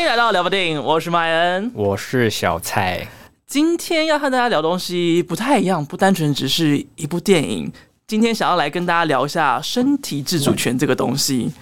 [0.00, 3.06] 欢迎来到聊不电影，我是麦恩，我是小蔡。
[3.46, 7.70] 今天要和大家聊东西不太一样，不单纯只是一部电影。
[8.06, 11.52] 今天想要来跟大家聊一下身体自主权这个东西，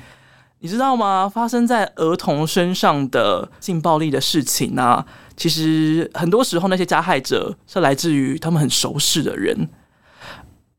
[0.60, 1.28] 你知道吗？
[1.28, 9.68] 发生在儿童身上的性暴力的事情呢、啊，其实很多时候那些加害者是来自于他们很熟识的人。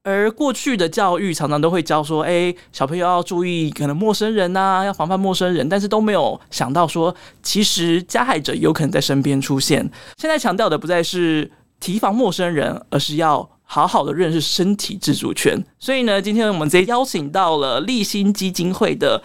[0.09, 9.89] 而过去的教育常常都会教说：“哎，小朋友要注意，可能陌生人呐，要防范陌生人。”但是都没有想到说，其实加害者有可能在身边出现。
[10.17, 15.63] 现在强调的不再是提防陌生人，而是要好好的认识身体自主权。
[15.79, 19.21] 所以呢，今天我们直接邀请到了立新基金会的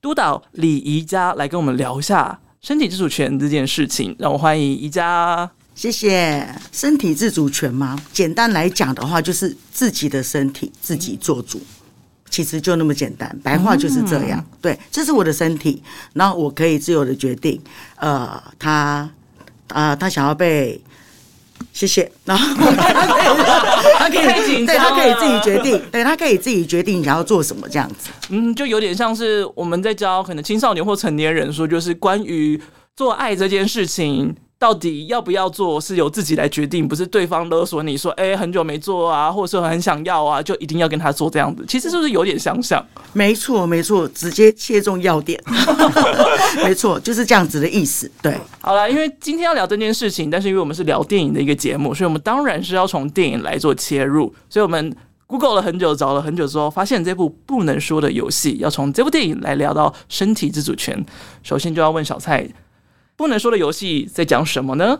[0.00, 4.16] 督导李宜佳来跟我们聊一下身体自主权这件事情。
[4.18, 5.50] 让我欢迎宜佳。
[5.82, 6.48] 谢谢。
[6.70, 8.00] 身体自主权吗？
[8.12, 11.60] 简单来讲的话，就是自己的身体自己做主，
[12.30, 13.36] 其实就那么简单。
[13.42, 14.46] 白话就是这样。
[14.60, 17.60] 对，这是我的身体，然后我可以自由的决定。
[17.96, 19.10] 呃，他，
[19.70, 20.80] 呃，他想要被，
[21.72, 22.08] 谢谢。
[22.24, 22.54] 然后
[23.98, 25.82] 他可以，对，他可以自己决定。
[25.90, 28.08] 对，他可以自己决定你想要做什么，这样子。
[28.28, 32.62] 嗯，就有点像是我们在教可能青少年或成年人说，就是关于
[32.94, 34.32] 做爱这件事情。
[34.62, 41.64] 到底要不要做，是由自己来决定，不是对方勒索你说，哎、欸，很久没做啊，或者说很想要啊，就一定要跟他做这样子。
[41.66, 42.80] 其实是不是有点相像？
[43.12, 45.36] 没错，没错，直接切中要点。
[46.62, 48.08] 没错，就是这样子的意思。
[48.22, 54.32] 对，好了，因为今天要聊这件事情，但是因为我们是聊电影的一个节目，所以我们当然是要从电影来做切入。
[54.48, 54.94] 所以我们
[55.26, 61.04] Google 了很久，找了很久之后，发现这部不能说的游戏，要从这部电影来聊到身体自主权。
[61.42, 62.48] 首先就要问小蔡。
[63.22, 64.98] 不能说的游戏在讲什么呢？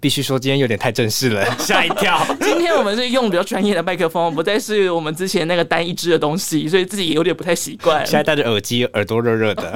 [0.00, 2.18] 必须说，今天有点太正式了， 吓一跳。
[2.50, 8.04] 今天我们是用比较专业的麦克风，不再是我们之前那个单一支的东西，所以自己有点不太习惯。
[8.04, 9.72] 现在戴着耳机，耳朵热热的。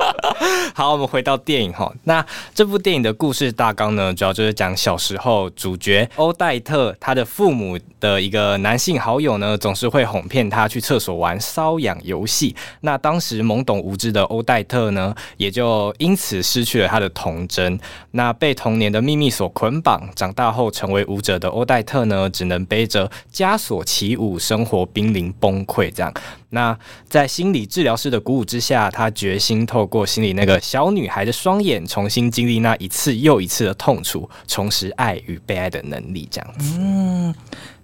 [0.74, 1.92] 好，我们回到电影哈。
[2.04, 12.56] 那这部电影的故事大纲呢，主要就是讲小时候主角欧黛特他的父母的一个男性好友呢，总是会哄骗他去厕所玩瘙痒游戏。
[12.80, 17.78] 那当时懵懂无知的欧黛特呢，也就因此失去了他的童真。
[18.12, 25.90] 那被童年的秘密所捆绑，长大后成为舞者的欧黛特呢，只能背着枷锁起舞，生活濒临崩溃。
[25.92, 26.12] 这样，
[26.50, 26.78] 那
[27.08, 36.28] 在心理治疗师的鼓舞之下，他决心透过心里那个小女孩的双眼，重新经历那一次又一次的痛楚，重拾爱与被爱的能力。
[36.30, 36.76] 这样子。
[36.78, 37.34] 嗯，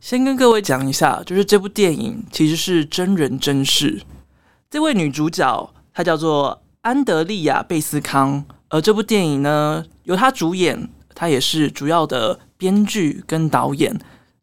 [0.01, 4.03] 先跟各位讲一下，就是这部电影其实是真人真事。
[4.71, 10.89] 这位女主角她叫做安德利亚·贝斯康，而这部电影呢，由她主演。
[11.15, 13.95] 她也是主要的编剧跟导演。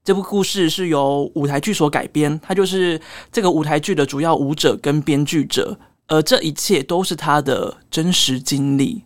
[0.03, 2.99] 这部故事是由舞台剧所改编，它就是
[3.31, 5.77] 这个舞台剧的主要舞者跟编剧者，
[6.07, 9.03] 而这一切都是他的真实经历。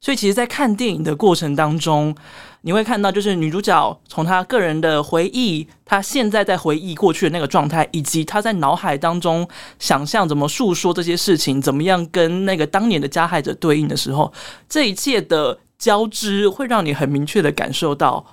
[0.00, 2.14] 所以，其实，在看电影的过程当中，
[2.62, 9.48] 你会看到，就是女主角从她个人的回忆，她现在在回忆过去的那个状态，以及她在脑海当中
[9.78, 14.32] 想象怎么诉说这些事情，怎么样跟那个当年的加害者对应的时候，
[14.68, 15.58] 这一切的。
[15.76, 18.24] 交织会让你很明确的感受到，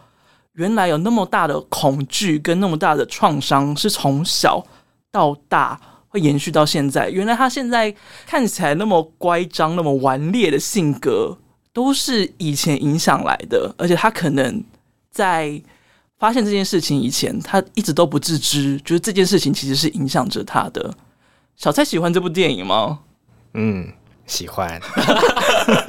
[0.53, 4.63] 原来有那么大的恐惧跟那么大的创伤是从小
[5.09, 7.09] 到大会延续到现在。
[7.09, 7.93] 原来他现在
[8.25, 11.37] 看起来那么乖张、那么顽劣的性格，
[11.71, 13.73] 都是以前影响来的。
[13.77, 14.63] 而且他可能
[15.09, 15.61] 在
[16.19, 20.93] 发现这件事情以前，他一直都不自知，就是这件事情其实是影响着他的。
[21.55, 22.99] 小蔡喜欢这部电影吗？
[23.53, 23.91] 嗯。
[24.27, 24.79] 喜欢，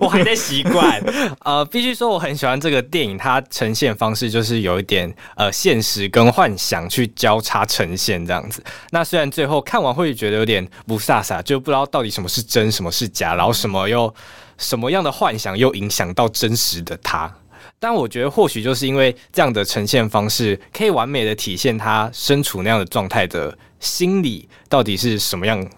[0.00, 1.02] 我， 还在习惯。
[1.44, 8.62] 呃，必须说我很喜欢这个电影，它呈现方式就是有一点呃现实跟幻想去交叉呈现这样子。
[8.90, 14.12] 那虽然最后看完会觉得有点不飒飒，就不知道到底什么是真，什么是假，然后什么又
[14.58, 17.32] 什么样的幻想又影响到真实的他。
[17.78, 25.68] 但我觉得或许就是因为这样的呈现方式，可以完美的体现他身处那样的状态的心理到底是什么样。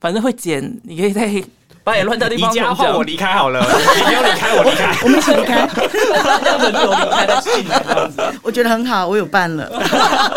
[0.00, 1.30] 反正会剪，你可以在
[1.84, 2.50] 把也乱掉地方。
[2.50, 5.68] 你家，换我离开好了，你不要离开，我离开， 我们一起离开。
[6.42, 9.70] 这样子就离开的我觉得很好，我有办了。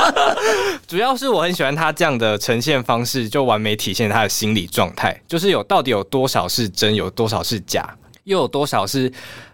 [0.88, 7.84] 主要是我很喜欢他这样的呈现方式，就完美体现他的心理状态，就是有到底有多少是真，有多少是假，
[8.26, 9.12] 又有多少是。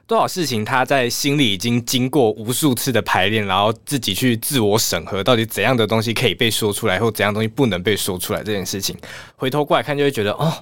[0.07, 8.95] 多少事情他在心里已经经过无数次的排练，然后自己去自我审核，到底怎样的东西可以被说出来，或怎样东西不能被说出来这件事情，
[9.35, 10.53] 回头过来看就会觉得哦，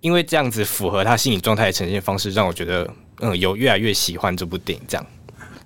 [0.00, 4.84] 因为这样子符合他心理状态的呈现方式，让我觉得嗯，有越来越喜欢这部电影。
[4.88, 5.06] 这样，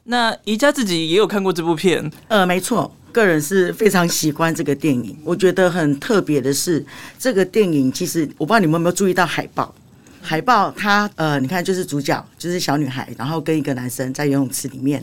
[0.04, 2.12] 那宜家自己也有看过这部片？
[2.28, 5.16] 呃，没错，个人是非常喜欢这个电影。
[5.24, 6.84] 我觉得很特别的是，
[7.18, 9.74] 这个电影其实我不知道你们有没有注意到海报。
[10.22, 15.02] 海报它呃，你看就是主角就是小女孩，然后跟一个男生在游泳池里面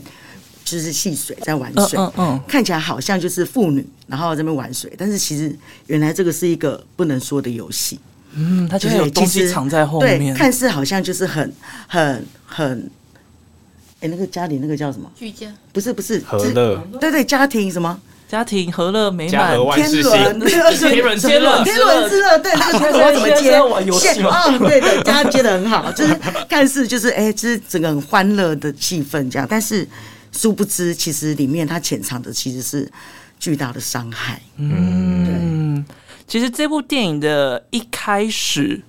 [0.64, 5.54] 就是戏水在玩水，嗯嗯，看起来好像就是父女然后在那边玩水，但是其实
[5.86, 8.00] 原来这个是一个不能说的游戏。
[8.32, 11.52] 嗯，它就是有东西藏在后面，对，看似好像就是很
[11.86, 12.90] 很很。
[14.00, 15.12] 哎，那个家里那个叫什么？
[15.14, 15.46] 居家？
[15.74, 18.00] 不是不是和乐，对对，家庭什么？
[18.30, 23.50] 家庭和乐美满，天伦，天伦天伦天伦之乐，对，那个天伦怎么接？
[23.98, 26.14] 线啊， 对的，家接的很好，就是
[26.48, 29.84] 看似就是哎，就是整个很欢乐的气氛这样，但是
[30.30, 32.88] 殊不知，其实里面它潜藏的其实是
[33.40, 34.40] 巨大的伤害。
[34.58, 35.84] 嗯，
[36.28, 38.80] 其实这部电影的一开始。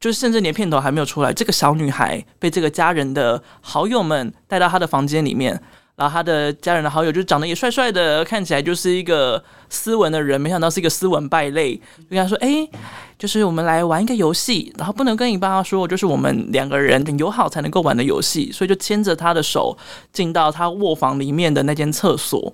[0.00, 5.58] 就是甚至连片头还没有出来，这个小女孩被这个家人的好友们带到她的房间里面，
[5.96, 12.68] 然后他的家人的好友就长得也帅帅的，看起来就是一个斯文的人，没想到是一个斯文败类，就跟他说：“哎，
[13.16, 19.78] 就是我们来玩一个游戏，然后不能跟你爸妈说，就是我们两个人很友好才能够玩的游戏，所以就牵着他的手
[20.12, 22.52] 进到他卧房里面的那间厕所，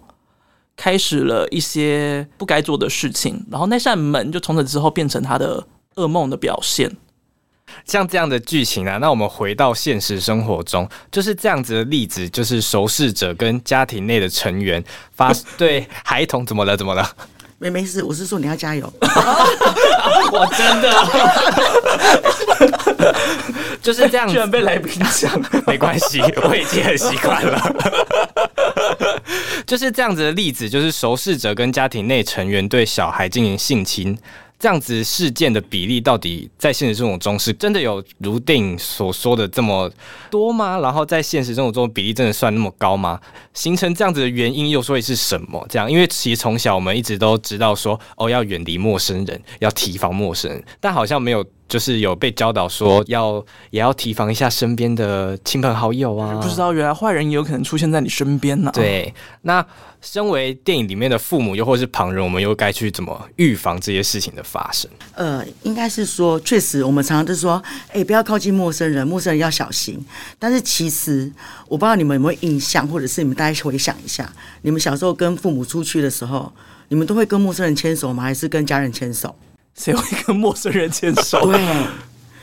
[0.76, 6.94] 开始了一些不该做的事情，然后那扇门就从此之后变成他的噩梦的表现。”
[7.84, 14.82] 像这样的剧情啊，那我们回到现实生活中，就是这样子的例子，就是熟视者跟家庭内的成员
[15.12, 16.76] 发 对孩童怎么了？
[16.76, 17.08] 怎么了？
[17.58, 18.90] 没没事，我是说你要加油。
[20.32, 20.90] 我真的
[23.82, 25.30] 就是这样，居然被来宾讲，
[25.66, 27.60] 没关系，我已经很习惯了。
[29.66, 34.18] 就是这样子的例子，就是熟视者跟家庭内成员对小孩进行性侵。
[34.60, 39.90] 这样子事件的比例到底在现实生活中是真的有如电影所说的这么
[40.30, 40.78] 多吗？
[40.80, 43.18] 然后在现实生活中比例真的算那么高吗？
[43.54, 45.66] 形成这样子的原因又会是什么？
[45.70, 51.42] 这样，因为其实从小我们一直都知道说，哦，要远离陌生人，要提防陌生人，但好像没有。
[51.70, 58.72] 就是有被教导说要也要提防一下身边的亲朋好友啊，不知道原来坏人也有可能出现在你身边呢、啊。
[58.72, 59.64] 对，那
[60.00, 64.90] 身为电影里面的父母又或是旁人，我们又该去怎么预防这些事情的发生？
[65.14, 70.04] 呃，应该是说，确实我们常常都说，哎、欸，不要靠近陌生人，陌生人要小心。
[70.40, 71.30] 但是其实
[71.68, 74.28] 我不知道你们有没有印象，或者是你们大家回想一下，
[74.62, 76.52] 你们小时候跟父母出去的时候，
[76.88, 78.24] 你们都会跟陌生人牵手吗？
[78.24, 79.36] 还是跟家人牵手？
[79.80, 81.40] 谁会跟陌生人牵手？
[81.50, 81.58] 对，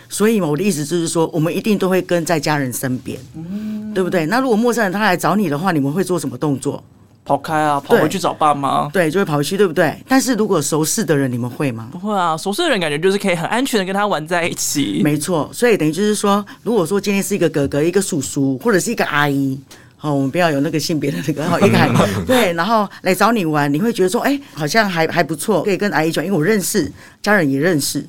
[0.09, 4.25] 所以嘛，我的意思就是说，我们一定都会跟在家人身边，嗯，对不对？
[4.25, 6.83] 那如果陌生人他来找你的话，你们会做什么动作？
[7.23, 8.89] 跑开啊，跑回去找爸妈。
[8.91, 9.95] 对，就会跑回去，对不对？
[10.07, 11.89] 但是如果熟识的人，你们会吗？
[11.91, 15.01] 不会啊，熟识的人感觉就是可以很安全的跟他玩在一起。
[15.03, 19.59] 没错，所以等于就是说，如果说今天是一个哥哥、一个叔叔或者是一个阿姨。
[19.99, 21.77] 好，我们不要有那个性别的那个，好，一个
[22.27, 26.91] 对，然后来找你玩，你会觉得说，哎、欸，好像还还不错，可以跟阿姨讲，因为我认识，
[27.21, 28.05] 家人也认识。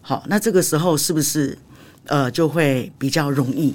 [0.00, 1.56] 好，那这个时候是不是
[2.06, 3.74] 呃就会比较容易？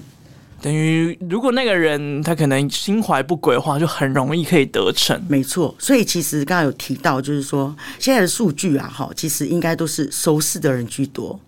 [0.59, 5.19] 等于如果那个人他可能心怀不轨的话，就很容易可以得逞。
[5.27, 11.39] 没错，所以其实刚才有提到，就是说现在的数据啊，哈，其实应该都是熟识的人居多。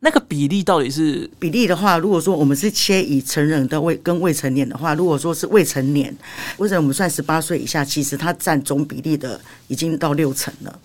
[0.00, 6.16] 那个比例到底是比例的话，如果说我们是切以成人的未跟未成年的话，如果说是未成年，
[6.58, 10.78] 为什么我们算十八岁以下，其实它占总比例的已经到六成了。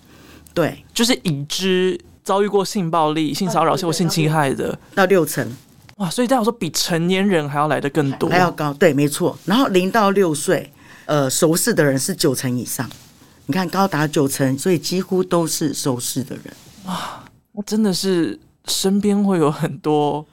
[0.52, 5.48] 对，就是已知遭遇过性暴力、性骚扰或性侵害的到六成。
[5.98, 8.74] 哇，所以这样说比成年人还要来的更多，还要高。
[8.74, 9.38] 对，没错。
[9.44, 10.72] 然后零到六岁，
[11.04, 12.90] 呃，熟识的人是九成以上，
[13.46, 16.44] 你看高达九成，所以几乎都是熟识的人。
[16.86, 18.36] 哇，我真的是。
[18.66, 20.24] 身边会有很多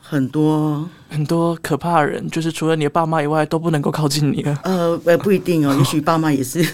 [0.00, 4.58] 很多很多可怕的人，就是除了你的爸妈以外，都不能够靠近你了。
[4.64, 6.66] 呃，呃，不一定哦， 也许爸妈也是，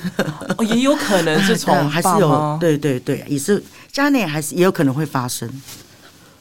[0.58, 3.62] 哦，也有可能 是从还是有，对对对，也是
[3.92, 5.48] 家内还是也有可能会发生，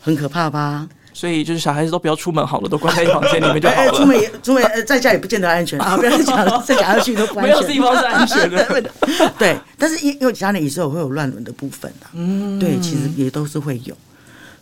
[0.02, 0.88] 很可怕吧？
[1.12, 3.82] 所以就是小孩子都不要出门好了，都关在房间里面就好了。
[3.92, 5.98] 哎，出门也出门在家也不见得安全啊！
[5.98, 7.48] 不要再讲了，再讲下去都不安全。
[7.48, 8.92] 没有地方是安全的。
[9.38, 13.94] 对，但是因因为家里也是有会有乱伦的部分啊，嗯，对，其实也都是会有。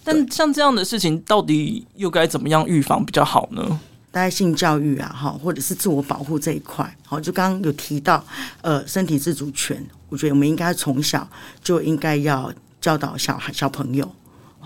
[0.07, 3.79] 但像这样的事情，到底又该怎么样预防比较好呢？
[4.09, 8.23] 大概性教育啊，哈，或者是自我保护这一块，好，就刚刚有提到，
[8.61, 11.27] 呃，身体自主权，我觉得我们应该从小
[11.61, 14.09] 就应该要教导小孩、小朋友。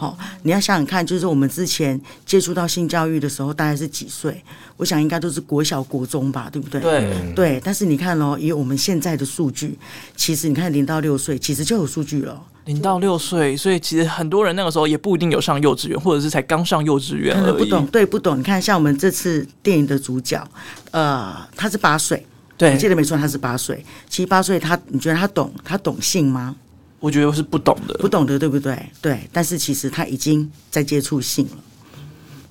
[0.01, 4.43] 好，你要想想看，就是我们之前接触到性教育的时候，大概是几岁？
[4.75, 6.81] 我想应该都是国小、国中吧，对不对？
[6.81, 7.61] 对对。
[7.63, 9.77] 但是你看哦，以我们现在的数据，
[10.15, 12.41] 其实你看零到六岁，其实就有数据了。
[12.65, 17.57] 零到六岁，所以其实很多人那个时候也不一定有上幼稚园，或者是才刚上幼稚园而已。
[17.59, 18.39] 不懂，对，不懂。
[18.39, 20.43] 你看，像我们这次电影的主角，
[20.89, 22.25] 呃，他是八岁，
[22.57, 23.85] 对，我记得没错，他是八岁。
[24.09, 26.55] 其实八岁他，你觉得他懂他懂性吗？
[27.01, 28.81] 我觉得是不懂的，不懂的，对不对？
[29.01, 31.57] 对，但是其实他已经在接触性了。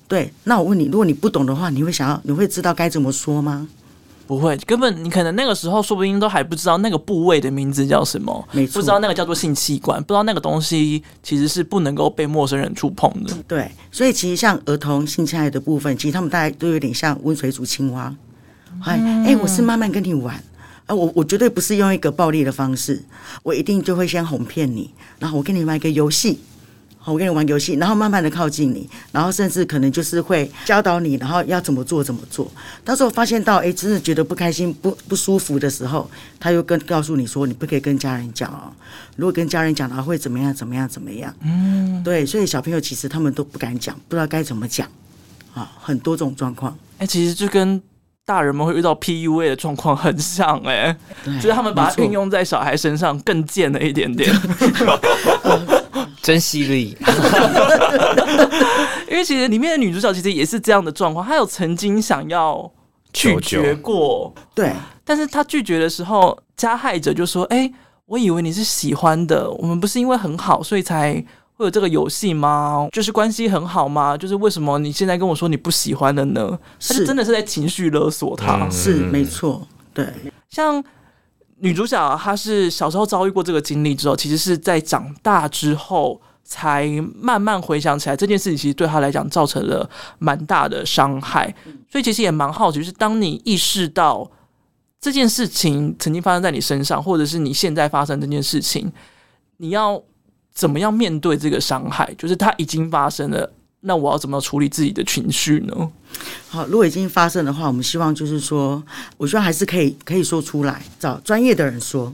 [0.07, 3.67] 对，那我问你，如果你不懂的话，你会想要，你会知道该怎么说吗？
[4.27, 13.33] 不会，根本你可能那个时候说不定都还不知道那个部位的名字叫什么，没错，不知道那个叫做性器官，不知道那个东西其实是不能够被陌生人触碰的。
[13.47, 18.13] 对，所以其实像儿童性侵害的部分，其实他们大概都有点像温水煮青蛙。
[18.83, 20.41] 哎、嗯，哎，我是慢慢跟你玩。
[20.95, 23.03] 我我绝对不是用一个暴力的方式，
[23.43, 26.39] 我一定就会先哄骗你，然后我跟你玩一个游戏，
[26.97, 32.51] 好我跟你玩游戏，然后慢慢的靠近你，然后甚至可能就是会教导你，然后要怎么做怎么做。
[32.85, 38.71] 到时候发现到哎，真的觉得不开心、不不舒服的时候，他又跟告诉你说，你不可以跟家人讲哦，
[39.15, 41.33] 如果跟家人讲的话会怎么样怎么样怎么样。
[41.41, 44.87] 嗯，对，所以小朋友其实他们都不敢讲，不知道该怎么讲
[45.53, 46.77] 啊，很多种状况。
[46.97, 47.81] 哎，其实就跟。
[48.25, 54.31] 大人们会遇到 PUA 的状况很像哎、欸，就是他们把它运用在小孩身上更贱了一点点，
[56.21, 56.97] 真犀利。
[59.09, 62.71] 因为其实里面的女主角其实也是这样的状况，她有曾经想要
[63.11, 64.71] 拒绝过，对，
[65.03, 67.73] 但是她拒绝的时候，加害者就说：“哎、欸，
[68.05, 71.21] 我以为你是喜欢的，我们不是因为很好所以才。”
[71.61, 72.89] 会有这个游戏吗？
[72.91, 74.17] 就是关系很好吗？
[74.17, 76.57] 就是为什么你现在跟我说你不喜欢了呢？
[76.79, 79.67] 是他是真的是在情绪勒索他，嗯、是没错。
[79.93, 80.07] 对，
[80.49, 80.83] 像
[81.57, 89.87] 女主角，她是小时候遭遇过这个经历之后，其实是在长大之后才慢慢回想起来，这件事情其实对她来讲造成了
[90.17, 91.53] 蛮大的伤害。
[91.87, 94.27] 所以其实也蛮好奇，就是当你意识到
[94.99, 98.91] 这件事情曾经发生在你身上，或者是你现在发生这件事情，
[99.57, 100.01] 你要。
[100.53, 102.13] 怎么样面对这个伤害？
[102.17, 105.89] 就是它已经发生了，那我要怎么处理自己的情绪呢？
[106.49, 108.83] 好，如果已经发生的话，我们希望就是说，
[109.17, 112.13] 我希望还是可以可以说出来，找专业的人说。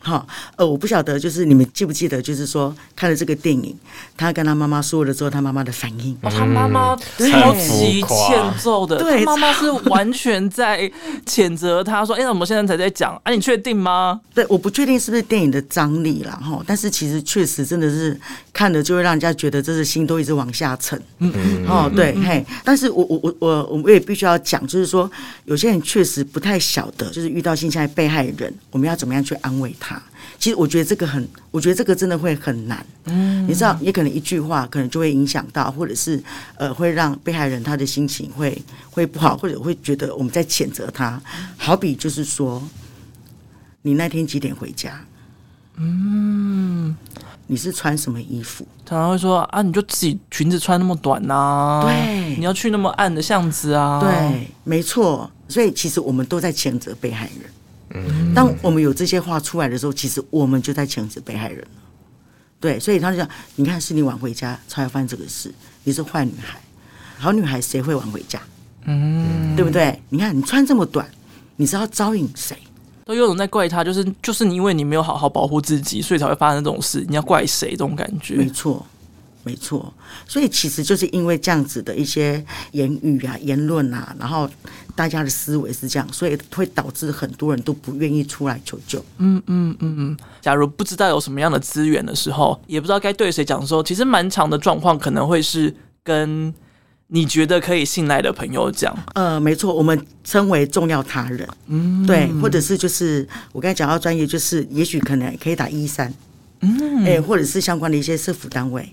[0.00, 0.26] 好，
[0.56, 3.76] 呃，我不晓得，就是你们记不记得，就是说看了这个电影，
[4.16, 10.90] 他跟他妈妈说了之后，他妈妈的反应，哦、他妈妈超级欠揍的，对，他妈妈是完全在
[11.26, 18.18] 谴责他说：“哎，我们现在才在讲，啊，你确定吗？”对，我不确定是不是电影的张力了哈，但是其实确实真的是
[18.52, 25.10] 看了就会让人家觉得这是心都一直往下沉，嗯嗯，哦，对，嘿，但是我我我我我也必须要讲，就是说
[25.44, 29.97] 有些人确实不太晓得，就是遇到性侵害被害人，我们要怎么样去安慰他。
[30.38, 32.84] 其实我觉得这个很，我觉得这个真的会很难。
[33.06, 36.22] 嗯，你知道，也可能一句话，可能就会影响到，或者是
[36.56, 38.56] 呃，会让被害人他的心情会
[38.90, 41.20] 会不好，或者会觉得我们在谴责他。
[41.56, 42.62] 好比就是说，
[43.82, 45.00] 你那天几点回家？
[45.76, 46.96] 嗯，
[47.48, 48.66] 你是穿什么衣服？
[48.86, 51.82] 常常会说啊，你就自己裙子穿那么短呐、啊？
[51.82, 54.00] 对，你要去那么暗的巷子啊？
[54.00, 55.30] 对，没错。
[55.48, 57.50] 所以其实我们都在谴责被害人。
[57.94, 61.82] 嗯，当我们有这些话出来的时候，其实我们就在谴责被害人了。
[62.60, 65.52] 对，所以他就讲：“你看，是你晚回家才会发生这个事，
[65.84, 66.60] 你是坏女孩，
[67.16, 68.40] 好女孩谁会晚回家？
[68.84, 70.02] 嗯，对不对？
[70.08, 71.08] 你看你穿这么短，
[71.56, 72.56] 你是要招引谁？
[73.04, 77.06] 都有人在怪他，就是就是你因为你没有好好保护自己，所以才会发生这种事。
[77.08, 77.70] 你要怪谁？
[77.70, 78.84] 这种感觉，没错。”
[79.48, 79.90] 没错，
[80.26, 84.46] 所以其实就是因为这样子的一些言语啊、言论啊，然后
[84.94, 89.02] 大家的思维是这样，所以会导致很多人都不愿意出来求救。
[89.16, 90.16] 嗯嗯嗯嗯。
[90.42, 95.74] 假如不知道有什么样的资源的时候，也不知道该对谁讲的时候，其实蛮长的状况可能会是
[96.04, 96.52] 跟
[97.06, 98.94] 你觉得可以信赖的朋友讲。
[99.14, 101.48] 呃，没错，我们称为重要他人。
[101.68, 106.12] 嗯，对，或者是就是我刚才讲到专业，就是也许可能可以打一三。
[106.60, 108.92] 嗯，哎，或者是相关的一些社福单位。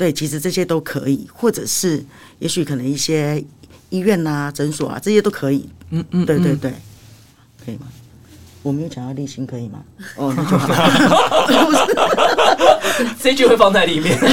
[0.00, 2.02] 对，其实这些都可以，或者是
[2.38, 3.44] 也许可能一些
[3.90, 5.68] 医院啊、诊所啊，这些都可以。
[5.90, 6.72] 嗯嗯，对对对，
[7.62, 7.82] 可以吗？
[8.62, 9.80] 我没有讲到立新，可以吗？
[10.16, 10.72] 哦，那就好。
[13.20, 14.16] 这句会放在里面，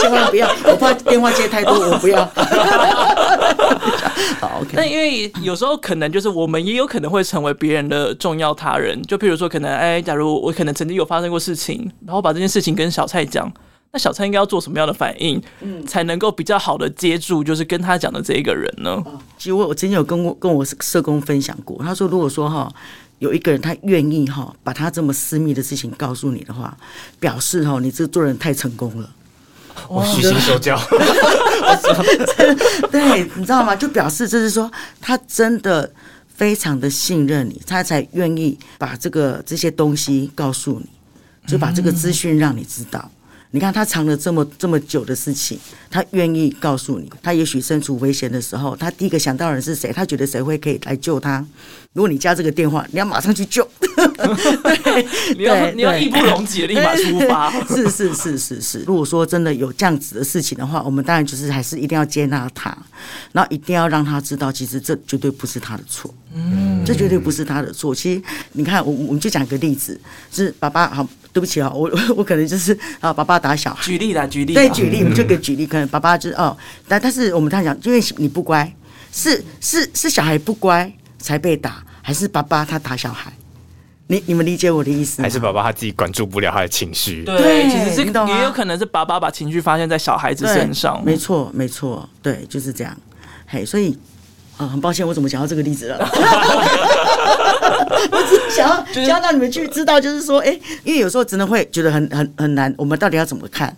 [0.00, 2.24] 千万不要，我怕电话接太多，我不要。
[4.40, 4.72] 好，OK。
[4.72, 13.48] 那因为有时候可能就是我们也有可能会成为别人的重要他人，就譬如说，可能哎，假如我可能曾经有发生过事情，然后把这件事情跟小蔡讲。
[13.90, 19.02] 那小蔡应该要做什么样的反应，嗯，才能够比较好的接住，就是跟他讲的这一个人呢？
[19.38, 22.70] 其实我我之前有跟我跟我社工分享过，他说如果说哈
[23.18, 26.76] 有一个人他愿意哈把他这么私密的事情告诉你的话，
[27.18, 29.10] 表示哈你这做人太成功了，
[29.88, 30.78] 我虚心受教。
[32.90, 33.74] 对，你知道吗？
[33.74, 35.90] 就表示就是说他真的
[36.28, 43.10] 非常的信任你，他才愿意把这个这些东西告诉你，就把这个资讯让你知道。
[43.50, 45.58] 你看他藏了这么这么久的事情，
[45.90, 47.10] 他愿意告诉你。
[47.22, 49.92] 他也许身处危险的时候，他第一个想到的人是谁？
[49.92, 51.44] 他觉得谁会可以来救他？
[51.94, 53.66] 如果你加这个电话，你要马上去救。
[53.96, 57.50] 对，你要你要义不容辞立马出发。
[57.74, 58.78] 是是是是是。
[58.86, 62.76] 如果说真的有这样子的事情的话，我们当然就是还是一定要接纳他，
[63.32, 66.14] 然后一定要让他知道，其实这绝对不是他的错。
[66.38, 67.94] 嗯，这绝对不是他的错。
[67.94, 70.00] 其实你看，我我们就讲个例子，
[70.32, 71.06] 是爸爸好。
[71.30, 73.84] 对不起啊，我我可能就是啊，爸爸打小孩。
[73.84, 74.54] 举例啦，举例。
[74.54, 76.56] 对，举例，我们就给举例，可能爸爸就是哦，
[76.88, 78.74] 但但是我们这样讲，因为你不乖，
[79.12, 83.30] 是是是小孩不乖才被打，还是爸爸他打小孩？
[84.08, 85.24] 你你们理解我的意思吗？
[85.24, 87.22] 还是爸爸他自己管住不了他的情绪？
[87.24, 91.04] 对，其实是也有可能是爸爸把情绪发现在小孩子身上。
[91.04, 92.96] 没错，没错，对，就是这样。
[93.46, 93.96] 嘿，所以。
[94.58, 95.98] 啊，很抱歉，我怎么讲到这个例子了？
[98.10, 103.74] 我只是想要想要让你们去知道，就是说，哎、欸，因为有时候真的会觉得很很很难，我们到底要怎么看？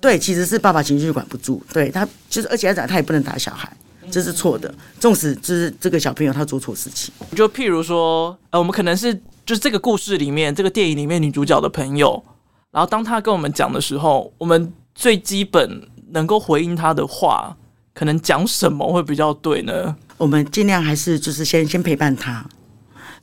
[0.00, 3.70] 对，其实是爸爸情绪管不住，对他就是，而且他他也不能打小孩，
[4.10, 4.72] 这是错的。
[5.00, 9.14] 纵使就是这个小朋友他做错事情，就譬如说，呃，我们可能是
[9.46, 12.22] 就是这个故事里面，这个电影里面女主角的朋友，
[12.70, 17.56] 然后当他跟我们讲的时候，我们最基本能够回应他的话，
[17.94, 19.96] 可能讲什么会比较对呢？
[20.18, 22.44] 我们尽量还是就是先先陪伴他，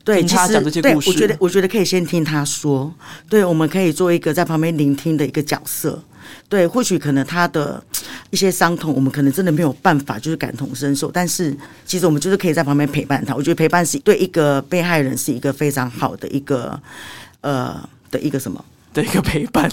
[0.03, 1.11] 对，听他讲这些故事。
[1.11, 2.91] 对，我觉得我觉得可以先听他说，
[3.29, 6.01] 对，我们可以做一个在旁边聆听的一个角色，
[6.47, 7.83] 对，或许可能他的
[8.29, 13.35] 一些伤痛，我们可能真的没有办法就是感同身受，但是其实我们就是可以在旁边陪伴他。
[13.35, 16.79] 我觉得陪伴是对一个被害人是一个非常好的一个
[17.41, 17.77] 呃
[18.09, 19.69] 的一个什么的一个陪伴，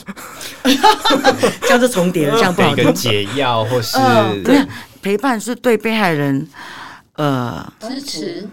[1.68, 4.60] 像是重叠的，像一个解药或是、呃、对
[5.00, 6.48] 陪伴是对被害人。
[7.16, 8.48] 呃，支持，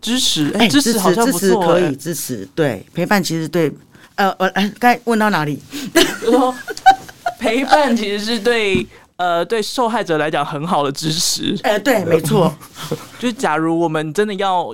[0.00, 3.72] 支持，哎，支持好像不错，支持可以支持，对，陪伴其实对，
[4.16, 5.58] 呃，我，哎，该问到哪里？
[7.40, 11.58] 陪伴其实是对，呃，对受害者来讲很好的支持。
[11.62, 12.54] 哎，对，没错。
[13.18, 14.64] 就是假如我们真的要，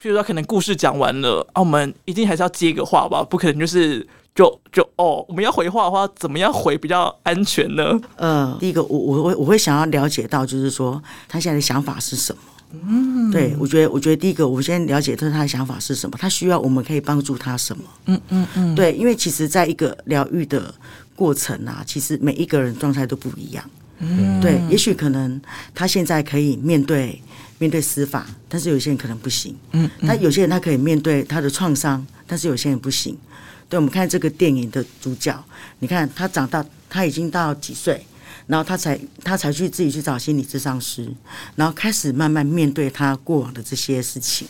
[0.00, 8.00] 譬如说可能故事讲完了啊，我们一定还是要接个话吧，不可能就是就就哦，我们要回话的话，怎么样回比较安全呢？
[8.16, 12.42] 呃，第一个，我我我我会想要了解到，就是说他现在的想法是什么。
[12.72, 17.84] 嗯，对，我觉得，我觉得第一个，我们先了解他他的想法是什么，他需要我们可以帮助他什么。
[18.06, 20.72] 嗯嗯嗯，对，因为其实在一个疗愈的
[21.16, 23.64] 过程啊，其实每一个人状态都不一样。
[23.98, 25.40] 嗯，对，也许可能
[25.74, 27.20] 他现在可以面对
[27.58, 29.54] 面对司法，但是有些人可能不行。
[29.72, 33.16] 嗯，他有些人他可以面对他的创伤，但是有些人不行。
[33.68, 35.44] 对，我们看这个电影的主角，
[35.80, 38.04] 你看他长大，他已经到几岁？
[38.50, 41.08] 然后他才他才去自己去找心理咨商师，
[41.54, 44.48] 然后开始慢慢面对他过往的这些事情。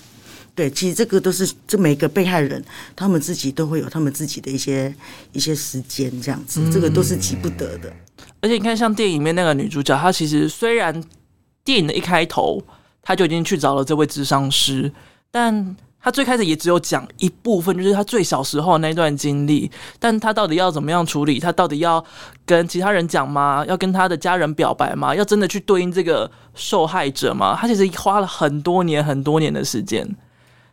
[0.55, 2.65] 对，其实这个都是这每个被害人
[2.97, 4.93] 他们自己都会有他们自己的一些
[5.33, 7.93] 一些时间这样子，这个都是急不得的。
[8.41, 11.05] 而且你看，像电影里面那个女主角，她其实虽然
[11.63, 12.63] 电影的一开头，
[13.03, 14.91] 她就已经去找了这位咨商师，
[15.31, 15.77] 但。
[16.03, 21.39] 他最开始也只有讲一部分，就是他最小时候那段经历，但他到底要怎么样处理？
[21.39, 22.05] 他到底要
[22.47, 23.65] 跟其他人讲吗？
[23.69, 25.15] 要跟他的家人表白吗？
[25.15, 27.57] 要真的去对应这个受害者吗？
[27.61, 30.09] 他其实花了很多年、很多年的时间，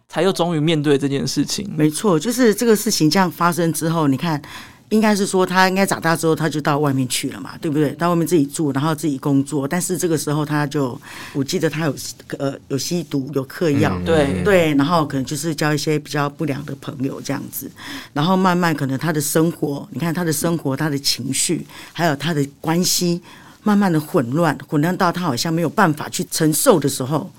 [0.07, 1.69] 才又终于面对这件事情。
[1.75, 4.41] 没错，就是这个事情这样发生之后，你看。
[4.89, 7.91] 应该是说，他应该长大之后，他就到外面去了嘛，对不对？
[7.91, 9.67] 到外面自己住，然后自己工作。
[9.67, 10.97] 但是这个时候，他就
[11.33, 11.95] 我记得他有
[12.37, 17.69] 呃有吸毒，有嗑药，对对，然后可能就是交一些比较不良的朋友这样子。
[18.13, 23.21] 然后慢慢可能他的生活，你看他的生活，他的情绪，还有他的关系，
[23.63, 27.29] 慢慢的混乱，混乱到他好像没有办法去承受的时候，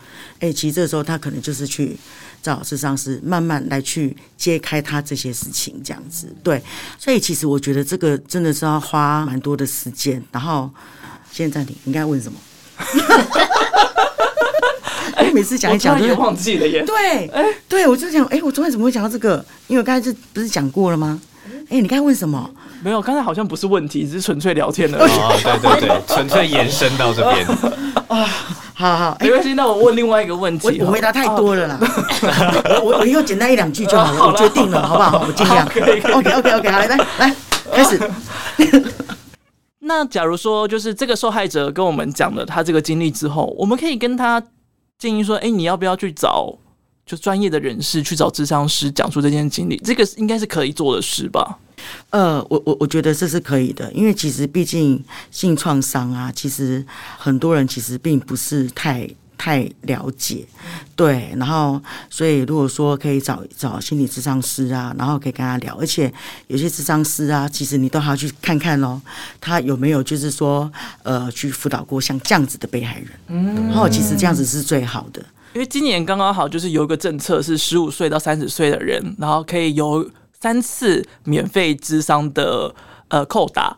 [0.41, 1.97] 哎，其实这个时候他可能就是去。
[2.49, 6.63] 找咨商师慢慢来去揭开他这些事情，这样子对，
[6.99, 10.23] 所以其实我觉得这个真的是要花蛮多的时间。
[10.33, 10.71] 然后
[11.31, 12.39] 现在暂停，你应该问什么？
[15.17, 16.83] 哎，每次讲一讲都忘记了耶。
[16.87, 19.45] 对，哎，对我就想，哎，我昨天怎么会讲到这个？
[19.67, 21.21] 因为我刚才这不是讲过了吗？
[21.69, 22.51] 哎，你刚才问什么？
[22.83, 24.99] 没有，刚才好像不是问题，只是纯粹聊天的。
[24.99, 25.07] 哦，
[25.43, 27.47] 对对对，纯粹延伸到这边。
[28.09, 28.25] 啊，
[28.75, 29.53] 好好，没关系。
[29.55, 31.79] 那我问另外一个问题，我回答太多了啦。
[32.83, 35.25] 我我以后简单一两句就好了， 我决定了，好不好？
[35.27, 35.67] 我尽量。
[35.67, 37.37] OK OK OK，好，来来来，
[37.73, 38.01] 开始。
[39.81, 44.43] 那假如说，就是这个受害者跟我们讲了他这个经历之后，我们可以跟他
[44.99, 46.55] 建议说，哎，你要不要去找
[47.09, 49.79] 就专业的人士去找智商师讲述这件经历？
[49.79, 51.59] 这个应该是可以做的事吧？
[52.11, 56.85] 呃，我我我觉得这是可以的，因为其实毕竟性创伤啊，其实
[57.17, 60.45] 很多人其实并不是太太了解，
[60.95, 66.13] 对，然后所以如果说可以找找心理咨商师啊，然后可以跟他聊，而且
[66.49, 69.01] 有些咨商师啊，其实你都还要去看看哦，
[69.41, 70.71] 他有没有就是说
[71.05, 75.25] 呃去辅导过像这样子的被害人，嗯，然后其实这样子是最好的。
[75.55, 80.09] 因为今年刚刚好就是有一个政策，是十五岁到三十岁的人，然后可以有
[80.41, 82.75] 三次免费咨商的
[83.09, 83.77] 呃扣打。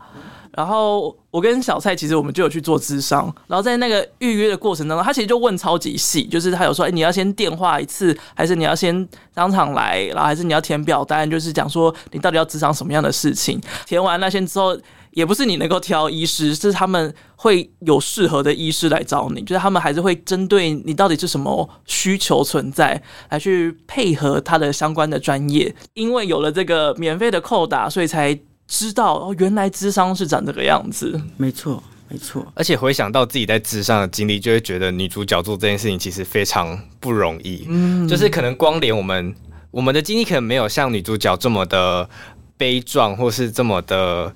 [0.53, 13.61] 然后我跟小蔡其实我们就有去做咨商，然后在那个预约的过程当中，他其实就问超级细，就是他有说，哎，你要先电话一次，还是你要先当场来，然后还是你要填表单，就是讲说你到底要咨商什么样的事情。
[13.87, 14.77] 填完那些之后，
[15.13, 25.75] 也不是你能够挑医师，是他们会有适合的医师来找你，就是他们还是会针对你到底是什么需求存在，来去配合他的相关的专业。
[25.95, 28.39] 因为有了这个免费的扣打，所以才。
[28.73, 31.21] 知道哦，原来智商是长这个样子。
[31.37, 32.47] 没错，没错。
[32.55, 37.67] 而且回想到自己在智商的经历，就会觉得女主角做这件事情其实非常不容易。
[37.69, 39.35] 嗯，就是可能光连我们
[39.73, 42.09] 我们的经历，可能没有像女主角这么的
[42.57, 44.33] 悲壮，或是这么的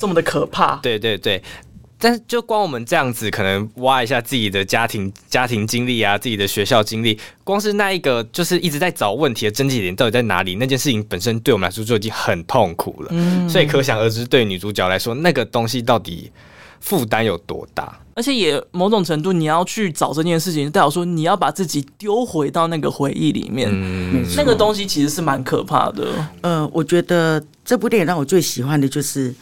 [0.00, 0.76] 这么的可怕。
[0.76, 1.40] 对对对。
[2.02, 13.08] 但是就光我们这样子，可能挖一下自己的家庭家庭经历啊，自己的学校经历，光是那一个就是一直在找问题的症结点到底在哪里，那件事情本身对我们来说就已经很痛苦了。
[13.10, 16.32] 嗯，所以可想而知，对女主角来说，那个东西到底
[16.80, 18.00] 负担有多大？
[18.14, 23.68] 而且也某种程度，你要去找这件事情，代表说你要把自己丢回到那个回忆里面。
[23.70, 26.08] 嗯，那个东西其实是蛮可怕的。
[26.40, 29.34] 呃，我觉得这部电影让我最喜欢的就是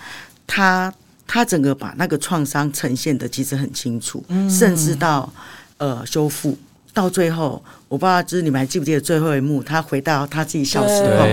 [0.49, 0.93] 他。
[1.31, 5.31] 他整个把那个创伤呈现的其实很清楚，嗯、甚至到
[5.77, 6.57] 呃修复
[6.95, 11.27] 到最后，我不知道就是你们还记不记得最后一幕，他回到他自己小时候，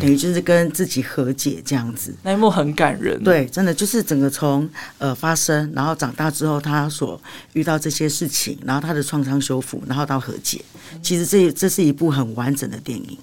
[0.00, 2.14] 等于就是跟自己和解这样子。
[2.22, 7.20] 那一幕很感人，对，真的就是整个从呃发生，然后长大之后他所
[7.52, 10.64] 遇到这些事情，然后他的创伤修复，然后到和解，
[11.02, 13.18] 其实这这是一部很完整的电影。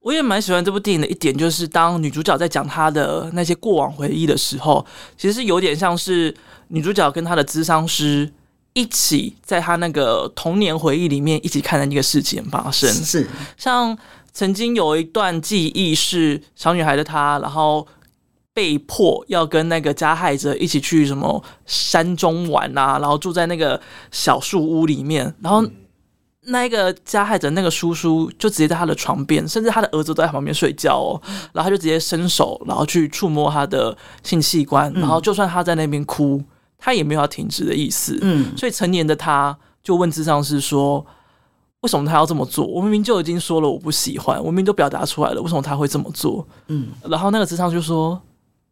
[0.00, 4.84] 我也蛮喜欢这部电影的一点，就是当女主角在讲她的那些过往回忆的时候，
[5.16, 6.34] 其实是有点像是
[6.68, 8.32] 女主角跟她的咨商师
[8.72, 12.88] 一起在她那个童年回忆里面一起看的那个事情发生。
[12.90, 13.96] 是，像
[14.32, 17.86] 曾经有一段记忆是小女孩的她，然后
[18.54, 23.78] 被迫要跟那个加害者一起去什么山中玩啊，然后住在那个
[24.10, 25.62] 小树屋里面，然后。
[26.50, 36.42] 那一个加害者那个叔叔就直接在他的床边，甚至他的儿子都在旁边睡觉哦，然后他就直接伸手，然后去触摸他的性器官，然后就算他在那边哭，
[36.76, 38.18] 他也没有要停止的意思。
[38.22, 41.04] 嗯，所以成年的他就问智商是说
[41.82, 42.66] ：“为什么他要这么做？
[42.66, 48.20] 我明明就已经说了我不喜欢，我明明都表达出来了，为什么他会这么做？”嗯，然后那个智商就说：“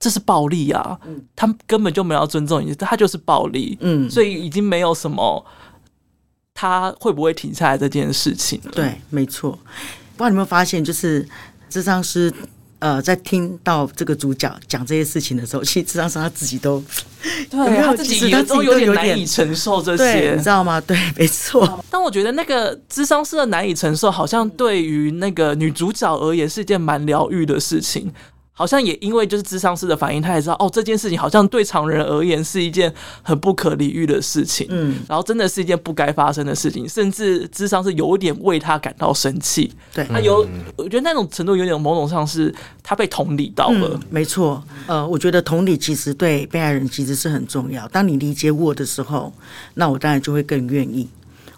[0.00, 0.98] 这是暴力啊，
[1.36, 5.44] 他根本就没有要尊重你，他就是暴力。”嗯，所以已经没有什么。
[6.60, 8.60] 他会不会停下来这件事情？
[8.72, 9.52] 对，没错。
[9.52, 11.24] 不知道你有没有发现，就是
[11.70, 12.32] 智商师
[12.80, 16.82] 呃，在听到这个主角讲这些事情的时候，其实智商师他自己都
[17.48, 20.80] 对，有没有他自己有都有点难以承受这些，你知道吗？
[20.80, 21.84] 对，没错。
[21.88, 28.12] 但我觉得那个智商师的难以承受，好像对于那个女主角而言是一件蛮疗愈的事情。
[28.58, 32.92] 好像也因为就是智商师的反应，他也知道哦，这件事情好像对常人而言是一件
[33.22, 40.44] 很不可理喻的事情，嗯，然后真的是一件不该发生的事情，甚至智商是有一点为他感到生气，对，他有，
[40.74, 47.86] 我觉得那种程度有点某种上是他被同理到了，嗯，没错，呃，我觉得同理其实对被害人其实是很重要。
[47.86, 49.32] 当你理解我的时候，
[49.74, 51.08] 那我当然就会更愿意，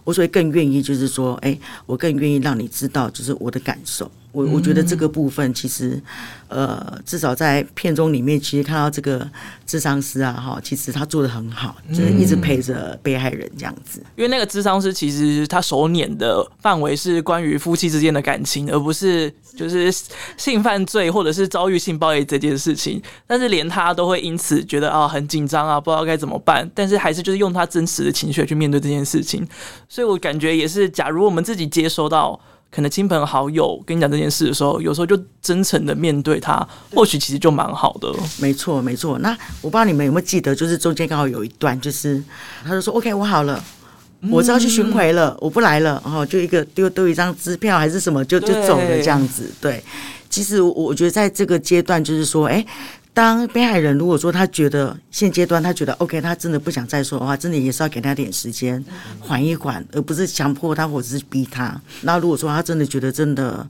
[0.05, 4.11] 我所以更愿意就是说，哎，我更愿意让你知道就是我的感受。
[4.33, 6.01] 我我觉得这个部分其实，
[6.49, 9.29] 呃，至少在片中里面，其实看到这个
[9.67, 14.01] 智商师啊，哈，其实他做的很好，就是一直陪着被害人这样子。
[14.15, 19.93] 因为那个智商师其实他手捻的范围是关于夫妻之间的感情，而不是就是
[20.37, 23.03] 性犯罪或者是遭遇性暴力这件事情。
[23.27, 26.71] 但是连他都会因此觉得啊很紧张啊，不知道该怎么办。
[26.73, 29.45] 但是还是就是用他真实的情绪去面对这件事情。
[29.89, 32.41] 所以我感觉也是，假如我们自己接收到。
[32.71, 38.13] 可能亲朋好友跟你讲这件事的时候，有时候就真诚的面对他，或许其实就蛮好的。
[38.41, 39.19] 没错，没错。
[39.19, 39.31] 那
[39.61, 42.23] 我不知道你们有没有记得，就是中间刚好有一段，就是
[42.65, 43.63] 他就说：“OK，我好了，
[44.31, 49.51] 我是要去巡回了，我不来了。”然后就一个丢丢一张支票还是什么，就就走了这样子。
[49.61, 49.83] 对，
[50.29, 52.65] 其实我我觉得在这个阶段，就是说，哎。
[53.21, 58.83] 当被害人如果说他觉得现阶段他觉得 OK，他真的不想再说的话，真的也是要给他点时间
[59.21, 61.79] 缓一缓，而不是强迫他或者是逼他。
[62.01, 63.69] 那如果说他真的觉得真的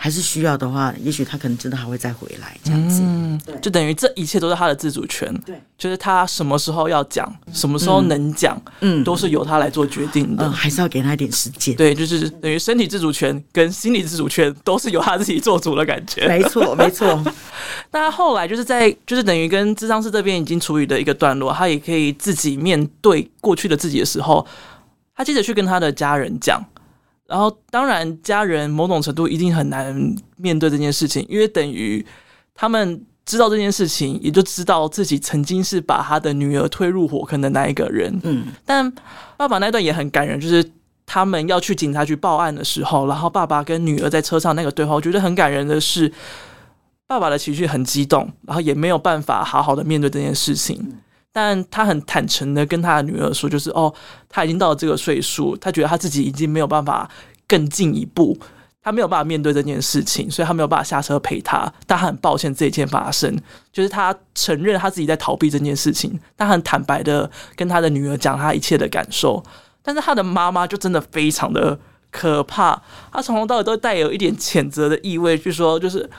[0.00, 3.00] 还是需要的话，也许他可能真的还会再回来这样子。
[3.02, 5.34] 嗯，就等于这一切都是他的自主权。
[5.44, 10.46] 对，就是他什么时候要讲，什么时候能讲，嗯，都是由他来做决定的。
[10.46, 11.74] 嗯，还是要给他一点时间。
[11.74, 16.28] 对，就是等于身体自主权跟心理自主权都是由他自己做主的感觉。
[16.28, 17.20] 没错， 没错。
[17.90, 24.46] 那他后来就是在，就是等于跟智商师这边已经处理的一个段落，他也可以自己面对过去的自己的时候，
[25.16, 26.64] 他接着去跟他的家人讲。
[27.28, 29.94] 然后，当然，家人某种程度一定很难
[30.38, 32.04] 面对这件事情，因为等于
[32.54, 38.18] 他们知道这件事情，也就知道自己曾经是把他的女儿推入火坑的那一个人。
[38.22, 38.90] 嗯，但
[39.36, 40.64] 爸爸那段也很感人，就是
[41.04, 46.10] 他们要去警察局报案的时候，然后爸爸跟女儿在车上那个对话，我觉得很感人的是，
[47.06, 50.94] 爸爸的情绪很激动，然后也没有办法好好的面对这件事情。
[51.32, 53.92] 但他很坦诚的跟他的女儿说，就是哦，
[54.28, 57.08] 他已经到了这个岁数，他觉得他自己已经没有办法
[57.46, 58.36] 更进一步，
[58.82, 61.72] 他没有办法面对这件事情，所以他没有办法下车陪他。
[61.86, 63.36] 但他很抱歉这一件发生，
[63.72, 69.42] 就是他承认他自己在逃避这件事情，他很坦白的跟他的女儿讲他一切的感受。
[69.82, 71.78] 但是他的妈妈就真的非常的
[72.10, 76.10] 可怕，他从头到尾都带有一点谴责的意味，就说就是，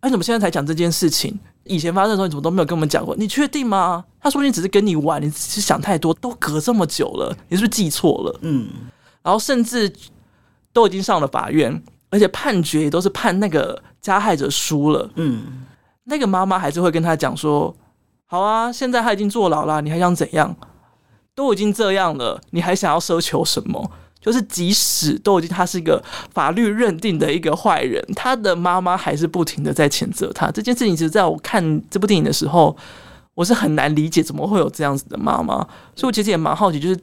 [0.00, 1.38] 哎，怎么现在才讲这件事情？
[1.64, 3.14] 以前发生的时候，你怎么都没有跟我们讲过？
[3.16, 4.04] 你确定吗？
[4.20, 6.12] 他说不定只是跟你玩，你只是想太多。
[6.14, 8.38] 都隔这么久了，你是不是记错了？
[8.42, 8.68] 嗯。
[9.22, 9.92] 然后甚至
[10.72, 15.10] 都已经上了法院，而且判决也都是判那个加害者输了。
[15.16, 15.64] 嗯。
[16.04, 17.74] 那个妈妈还是会跟他讲说
[18.26, 20.54] ：“好啊，现在他已经坐牢了，你还想怎样？
[21.34, 23.90] 都已经这样了，你还想要奢求什么？”
[24.24, 30.50] 就是即使都已经他是一个法律认定的一个坏人，他的妈妈还是不停的在谴责他。
[30.50, 32.74] 这件事情其实在我看这部电影的时候，
[33.34, 35.56] 我是很难理解怎么会有这样子的妈妈。
[35.94, 36.98] 所以我其实也蛮好奇，就是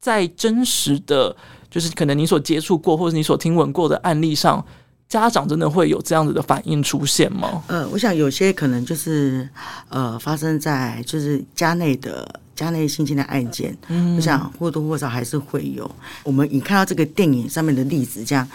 [0.00, 1.36] 在真实的，
[1.70, 4.66] 就是可能你所接触过或者你所听闻过的案例上，
[5.08, 7.62] 家长真的会有这样子的反应出现吗？
[7.68, 9.48] 呃，我想有些可能就是
[9.88, 12.40] 呃发生在就是家内的。
[12.56, 15.88] 家内性侵的案件，嗯，我想或多或少还是会有。
[16.24, 18.48] 我们你看到这个电影上面的例子，这样。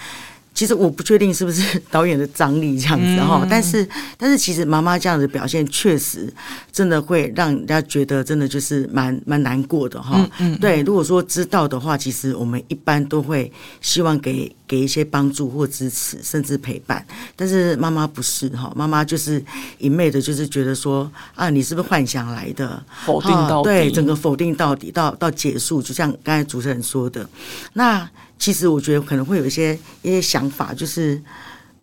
[0.53, 3.87] 其实我不确定是不是 导演的张力这样子哈，但是
[4.17, 6.31] 但是其实妈妈这样的表现确实
[6.71, 10.29] 真的会让人家觉得真的就是蛮蛮难过的哈。
[10.59, 17.03] 对，如果说知道的话，其实我们一般都会希望给给一些帮助或支持，甚至陪伴。
[17.35, 19.43] 但是妈妈不是哈，妈妈就是
[19.79, 22.83] 一昧的，就是觉得说啊，你是不是幻想来的？
[23.05, 27.27] 否定到底，对，整个否定到底到到结束，就像刚才主持人说的
[27.73, 28.07] 那。
[28.41, 31.21] 其实我觉得可能会有一些一些想法，就是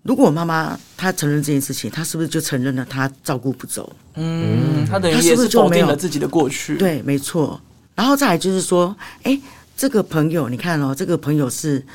[0.02, 3.88] 如果妈妈她承认这件事情，她是不是就承认了她照顾不周？
[4.16, 6.76] 嗯，她等于也是否定了自己的过去。
[6.76, 7.60] 对，没错。
[7.94, 9.40] 然后再来就是说，哎，
[9.76, 11.86] 这个朋友，你看哦，这个朋友是。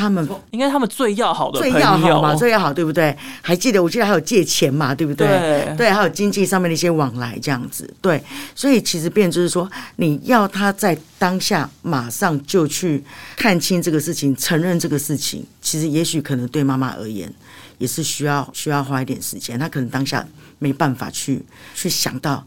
[0.00, 3.14] 他们应该他们最要好的最要好嘛，最要好，对不对？
[3.42, 5.26] 还记得我记得还有借钱嘛，对不对？
[5.26, 8.22] 对，对，还有经济上面的一些往来这样子，对。
[8.54, 13.04] 所以其实变就是说，你要他在当下马上就去
[13.36, 17.30] 看清这个事情，承认这个事情，其实也许可能对妈妈而言
[17.76, 19.58] 也是需要需要花一点时间。
[19.58, 20.26] 他可能当下
[20.58, 22.42] 没办法去去想到，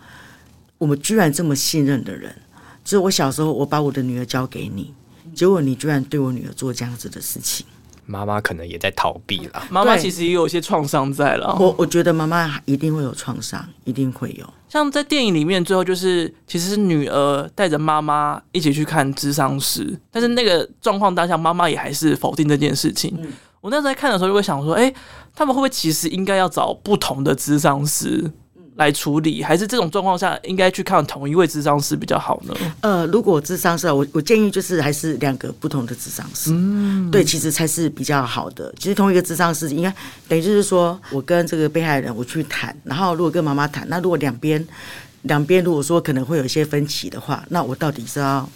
[0.80, 2.36] 我们居然这么信任的人，
[2.84, 4.94] 就是我小时候我把我的女儿交给你。
[5.36, 7.66] 结果你居然对我女儿做这样子的事情，
[8.06, 9.64] 妈妈可能也在逃避了。
[9.70, 11.56] 妈妈其实也有一些创伤在了。
[11.60, 14.46] 我我觉得妈妈一定会有创伤，一定会有。
[14.70, 23.16] 像在电影里面，最后就是其实是女儿带着妈妈一起去看智商师，但是那个状况当下，妈妈也还是否定这件事情。
[23.22, 24.96] 嗯、我那时候在看的时候就会想说，哎、欸，
[25.36, 28.32] 他们会不会其实应该要找不同的智商师？
[28.76, 32.54] 来处理，还是这种状况下应该去看同一位智商师比较好呢？
[32.82, 38.74] 呃，如果智商师，我我建议就是还是两个不同的智商师，嗯，对，其实才是比较好的。
[38.80, 39.94] 其实同一个智商师应该
[40.28, 44.66] 等于就是说我跟这个被害人我去谈，然后如果跟妈妈谈，那如果两边
[45.24, 48.50] 两边如果说可能会有一些分歧的话，那我到底是要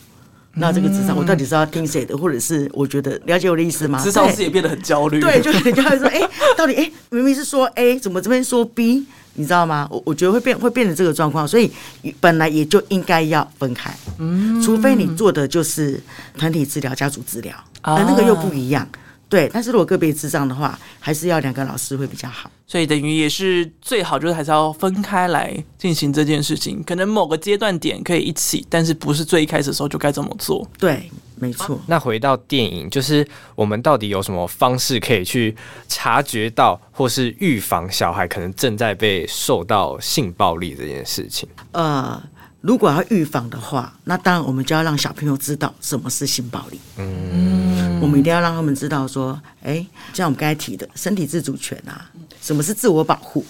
[0.56, 4.04] 那这个智商我到底是要听谁的，或者是我觉得了解我的意思吗？
[4.04, 9.06] 智商师也变得很焦虑，对，就 人家会说，哎、欸，到底哎、欸，明明是说 A，怎么这边说 B？
[9.38, 9.88] 你知道吗？
[9.90, 11.72] 我我觉得会变会变成这个状况，所以
[12.20, 16.02] 本来也就应该要分开，嗯，除非你做的就是
[16.38, 18.86] 团体治疗、家族治疗，而那个又不一样。
[19.30, 22.50] 对，但是如果个别智障的话，还是要两个老师会比较好。
[22.66, 26.82] 所以等于也是最好，就是还是要分开来进行这件事情。
[26.84, 30.66] 可能某个阶段点可以一起，但是不是最一开始的时候就该这么做。
[30.80, 31.80] 对，没错。
[31.88, 35.56] 那回到电影，就是我们到底有什么方式可以去
[35.88, 41.48] 察觉到，或是预防小孩可能正在被受到性暴力这件事情？
[41.72, 42.22] 呃。
[42.60, 46.80] 如果要预防的话，那当然我们就要让小朋友知道什么是性暴力。
[46.98, 52.10] 嗯，嗯，我们一定要让他们知道说，哎，像我们刚才提的身体自主权啊，
[52.48, 53.44] 什么是自我保护？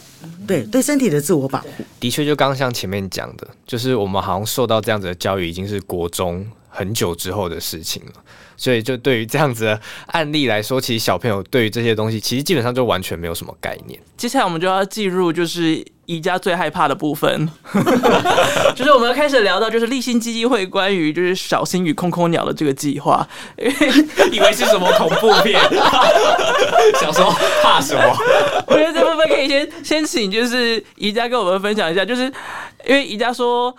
[0.48, 1.86] 对对，身体的自我保护。
[2.00, 8.14] 的确，就刚刚像前面讲的，就是我们好像受到这样子的教育，已经是国中很久之后的事情了。
[8.58, 14.00] 所以，就对于这样子的案例来说，其实小朋友对于这些东西，其实基本上就完全没有什么概念。
[14.18, 17.48] 接下来，我们就要进入就是宜家最害怕的部分，
[18.76, 23.74] 就是我们开始聊到就是立新基金会关于就是小新与空空鸟的这个计划，因 为
[24.32, 25.62] 以为是什么恐怖片，
[27.00, 28.18] 想说怕什么？
[28.68, 32.24] 我觉得这部分可以先先请就是宜家跟我们分享一下，就是
[32.88, 33.76] 因为宜家说。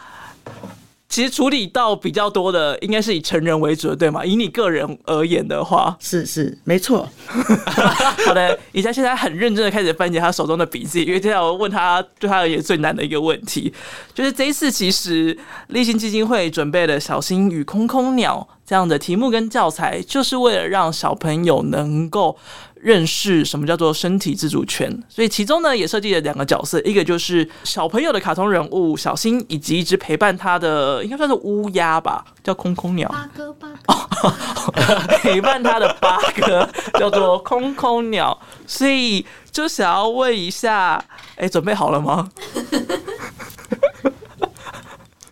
[1.08, 4.24] 其实处理到比较多的，应该是以成人为主的，对吗？
[4.24, 7.08] 以你个人而言的话，是是没错。
[8.26, 13.72] 好的，以下现在很认真的开始翻解他手中的笔记，因为接下来我问他对他而言最难的一个问题，
[14.14, 15.36] 就是这一次其实
[15.68, 22.36] 立新基金会准备了《小新与空空鸟》这样的题目跟教材，就是为了让小朋友能够。
[22.80, 33.08] 认识什么叫做身体自主权，所以其中呢也设计了两个角色，一个就是小朋友的卡通人物小新，以及一只陪伴他的应该算是乌鸦吧，叫空空鸟。
[33.08, 41.04] 八哥八哥， 陪伴他的八哥叫做空空鸟，所以就想要问一下，
[41.36, 42.30] 哎，准备好了吗？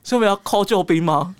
[0.04, 1.34] 是我们要 call 救兵吗？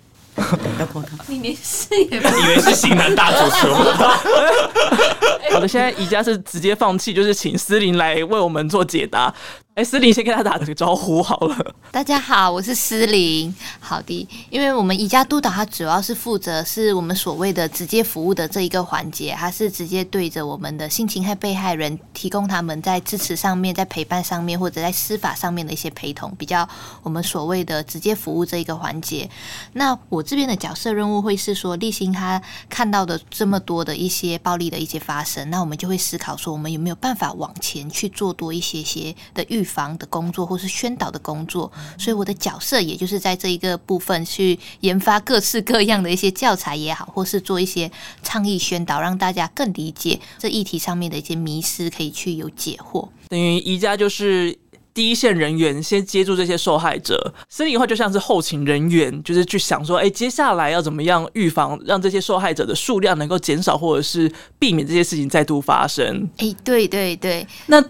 [0.79, 1.23] 要 call 他？
[1.27, 3.73] 你连事也不以为是型男大主厨。
[5.51, 9.33] 好的，现在宜家是直接放弃，就是请思玲来为我们做解答。
[9.75, 11.75] 哎，思玲先跟他打个招呼好了。
[11.91, 13.53] 大家好，我是思玲。
[13.79, 26.67] 好的，因为我们宜家督导，他主要是负责是我们所谓的直接服务的这一个环节，他是直接对着我们的性侵害被害人，提供他们在支持上面、在陪伴上面或者在司法上面的一些陪同，比较
[27.03, 29.29] 我们所谓的直接服务这一个环节。
[29.73, 39.67] 那我这边的角角色任务会是说，励馨他看到的这么多的一些暴力的一些发生，那我们就会思考说，我们有没有办法往前去做多一些些的预。
[39.67, 47.91] 防的工作或是宣导的工作，所以我的角色也就是在这一个部分去研发各式各样的一些教材也好，或是做一些
[48.23, 53.09] 倡议宣导，让大家更理解这议题上面的一些迷思，可以去有解惑。
[53.27, 54.57] 等于宜家就是
[54.97, 66.27] 第一线人员，先接住这些受害者，所以的话就像是后勤人员，就是去想说，哎，接下来要怎么样预防，让这些受害者的数量能够减少，或者是避免这些事情再度发生。
[66.37, 67.83] 哎，对对对，那。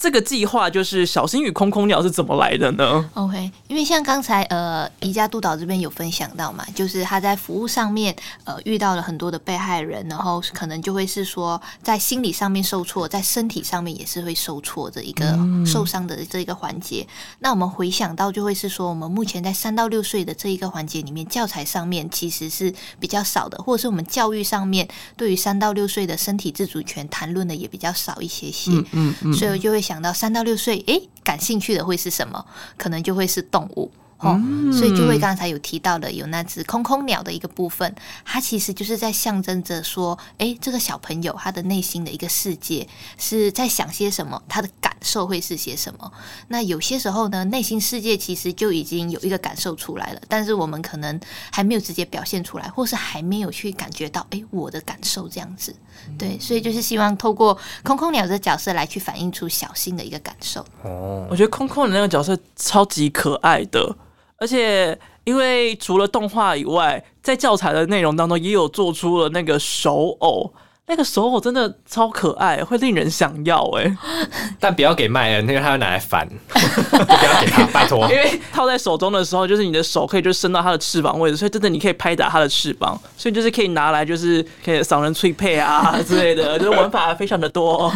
[0.00, 17.06] 这个计划就是小新与空空鸟是怎么来的呢？OK，因为像刚才呃宜家督导这边有分享到嘛，就是他在服务上面呃遇到了很多的被害人，然后可能就会是说在心理上面受挫，在身体上面也是会受挫的一个受伤的这一个环节。
[17.06, 28.70] 嗯、那我们回想到就会是说，我们目前在三到六岁的这一个环节里面，教材上面其实是比较少的，或者是我们教育上面对于三到六岁的身体自主权谈论的也比较少一些些。
[28.70, 29.78] 嗯嗯，嗯，所以我就会。
[29.90, 32.46] 讲到三到六岁，诶，感兴趣的会是什么？
[32.78, 33.90] 可能就会是动物。
[34.20, 34.38] 哦，
[34.70, 46.12] 所以就会刚才有提到的，有那只空空鸟的一个部分，它其实就是在象征着说，哎，这个小朋友他的内心的一个世界是在想些什么，他的感受会是些什么。
[46.48, 51.18] 那有些时候呢，内心世界其实就已经有一个感受出来了，但是我们可能
[51.50, 55.74] 还没有直接表现出来，或是还没有去感觉到，哎，我的感受这样子。
[56.18, 60.62] 对，所以就是希望透过空空鸟的角色来去反映出小新的一个感受。
[60.82, 63.96] 哦，我觉得空空的那个角色超级可爱的。
[64.40, 70.52] 而且，因为除了动画以外，在教材的内容当中也有做出了那个手偶。
[70.90, 73.96] 那个手偶真的超可爱，会令人想要哎，
[74.58, 78.10] 但不要给麦恩，那个他要拿来翻， 不要给他， 拜托。
[78.10, 87.88] 因为套在手中的时候，就是你的手可以就伸到他的翅膀位置，所以真的你可以拍打他的翅膀，所以就是可以拿来就是可以赏人脆配啊之类的，就是玩法非常的多。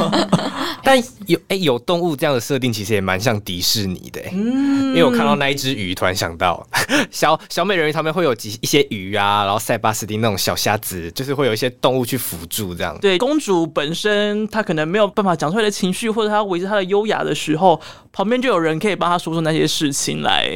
[0.85, 6.65] 但有哎、欸、有动物这样的设定，其实也蛮像迪士尼的，嗯，因为我看到那一只鱼，突然想到
[7.11, 12.84] 小小美人鱼他们会有几一些鱼啊，然后塞巴斯汀那种小虾子，就是会有一些动物去辅助这样。
[13.01, 17.81] 对，公主本身她可能没有办法讲出来的情绪，或者她维持她的优雅的时候，
[18.13, 20.51] 旁边就有人可以帮她说出那些事情来。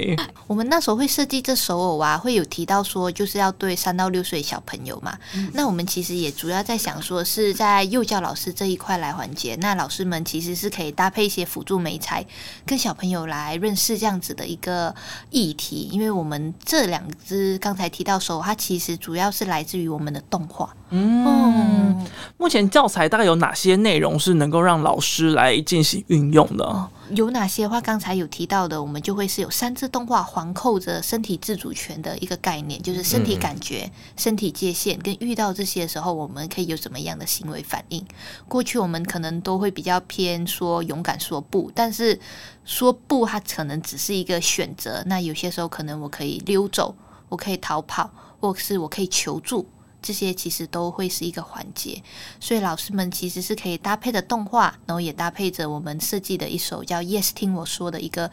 [0.47, 5.17] 我们那时候会设计这手偶啊，会有提到说就是要对三到六岁小朋友嘛。
[5.35, 12.25] 嗯、那我们其实也主要在想说是在幼教老师这一块来环节，那老师们其实是可以搭配一些辅助媒材，
[12.65, 14.95] 跟小朋友来认识这样子的一个
[15.31, 15.89] 议题。
[15.93, 20.75] 因为我们这两只刚才提到手偶，它其实主要是来自于我们的动画。
[20.91, 21.25] 嗯。
[21.25, 26.89] 嗯目前教材大概有哪些内容是能够让老师来进行运用的？
[27.11, 27.81] 有哪些话？
[27.81, 38.07] 刚才有提到的，我们就会是有三字动画环扣着身体自主权的一个概念，就是身体感觉、嗯、身体界限，跟遇到这些的时候，我们可以有什么样的行为反应？
[38.47, 42.19] 过去我们可能都会比较偏说勇敢说不，但是
[42.65, 45.03] 说不，它可能只是一个选择。
[45.07, 46.95] 那有些时候，可能我可以溜走，
[47.29, 48.09] 我可以逃跑，
[48.39, 49.67] 或是我可以求助。
[50.01, 52.03] 这些其实都会是一个环节，
[52.41, 58.31] 所以老师们其实是可以搭配的动画，然后也搭配着我们设计的一首叫《Yes 听我说》的一个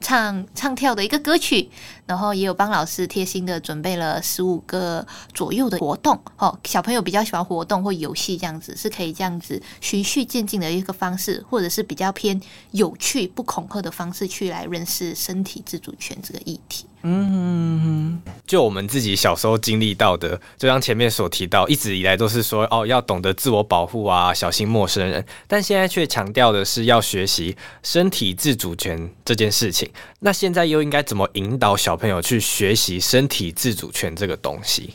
[0.00, 1.70] 唱唱跳的一个歌曲，
[2.06, 6.20] 然后也有帮老师贴心的准备了十五个左右的活动。
[6.36, 12.40] 哦，小朋友比较喜欢活动或游戏这样子，是可以这样子循序渐进的一个方式，或者是比较偏
[12.72, 16.86] 有趣不恐吓的方式去来认识身体自主权这个议题。
[17.08, 25.24] 嗯，就我们自己小时候经历到的，就像前面所提到，一直以来都是说哦，要懂得自我保护啊，小心陌生人。
[25.46, 29.88] 但现在却强调的是要学习身体自主权这件事情。
[30.18, 34.94] 那现在又应该怎么引导小朋友去学习身体自主权这个东西？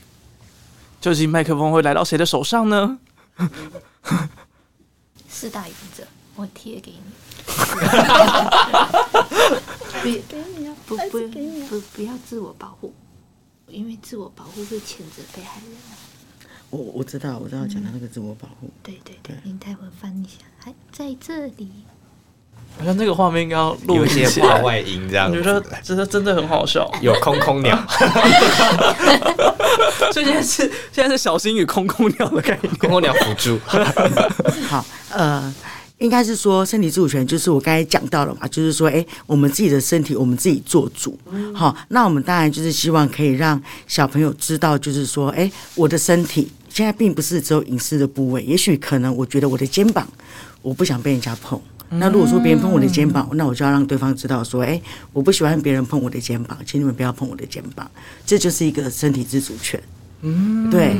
[0.99, 2.99] 究竟麦克风会来到谁的手上呢？
[5.29, 6.03] 四大原则，
[6.35, 7.20] 我贴给你。
[10.87, 11.19] 不不
[11.69, 12.93] 不不要自我保护，
[13.67, 15.71] 因为自我保护会谴责被害人。
[16.69, 18.69] 我我知道，我知道讲的那个自我保护。
[18.83, 21.71] 对对对，您待会翻一下，还在这里。
[22.77, 26.89] 好像这个画面应该要录一些画外音，这样我觉得真的真的很好笑。
[27.01, 27.77] 有空空鸟，
[30.11, 33.57] 所以现在是现在是小心与空空鸟的概念，空空鸟辅助。
[34.67, 35.53] 好，呃。
[36.01, 41.15] 应该是说身体自主权，就是我刚才讲到了嘛，就是说，哎，我们自己的身体，我们自己做主。
[41.53, 50.07] 好，那我们当然就是希望可以让小朋友知道，就是说，哎，我的身体现在并不是只有隐私的部位，也许可能我觉得我的肩膀，
[50.63, 51.61] 我不想被人家碰。
[51.89, 54.81] 那如果说别人碰我的肩膀，那我就要让对方知道说，哎，
[55.13, 57.89] 我不喜欢别人碰我的肩膀，请你们不要碰我的肩膀。
[58.25, 59.79] 这就是一个身体自主权。
[60.21, 60.95] 嗯，对，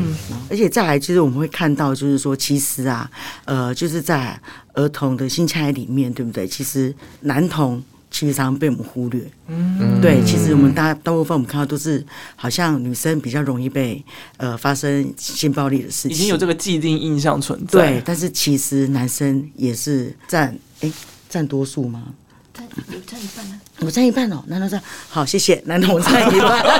[0.50, 3.10] 而且再来，其实我们会看到，就是说，其实啊，
[3.46, 4.40] 呃，就是在
[4.74, 6.48] 儿童的性侵害里面，对不对？
[6.48, 9.22] 其实男童其实常常被我们忽略。
[9.48, 12.06] 嗯，对，其实我们大大部分我们看到都是
[12.36, 14.04] 好像女生比较容易被
[14.38, 17.80] 呃发生性暴力的事情，已经有这个既定印象存在。
[17.80, 20.92] 对，但是其实男生也是占哎
[21.30, 22.14] 占多数吗？
[22.54, 23.62] 占有占一半呢？
[23.86, 26.64] 我占一半哦，男同占好，谢谢男同占一半，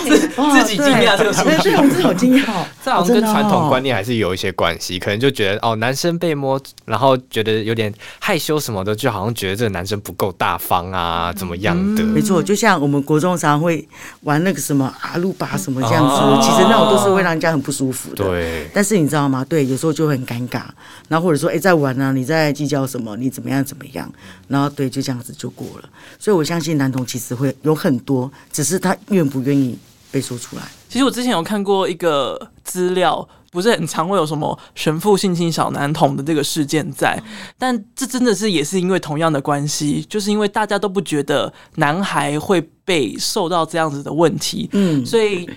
[0.00, 2.44] 自己惊讶这个事情，对，我们好惊讶，
[2.82, 12.02] 这好像跟传统观念还是有一些关系，可能就觉得哦，男生被摸，然后觉得有点害羞什么的，就好像觉得这个男生不够大方啊，怎么样的？
[12.02, 13.86] 没错，就像我们国中常会
[14.22, 18.24] 玩那个什么阿鲁巴什么这样子，其实那种都是会让人家很不舒服的。
[18.24, 19.44] 对，但是你知道吗？
[19.46, 20.62] 对，有时候就会很尴尬，
[21.08, 23.14] 然后或者说哎，在玩啊，你在计较什么？
[23.18, 24.10] 你怎么样怎么样？
[24.48, 24.69] 然后。
[24.74, 25.88] 对，就这样子就过了。
[26.18, 29.78] 所以我相信男童其实会有很多，只是他愿不愿意
[30.10, 30.62] 被说出来。
[30.88, 37.22] 其实我之前有看过一个资料，不是很常会有什么神父性侵小男童的这个事件在，
[37.58, 45.48] 但这真的是也是因为同样的关系，就是因为大家都不觉得男孩会被受到这样子的问题，嗯，所以。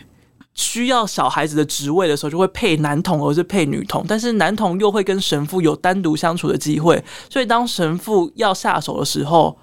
[0.56, 9.58] 需要小孩子的职位的时候，就会配男童而是配女童，但是男童又会跟神父有单独相处的机会，所以当神父要下手的时候，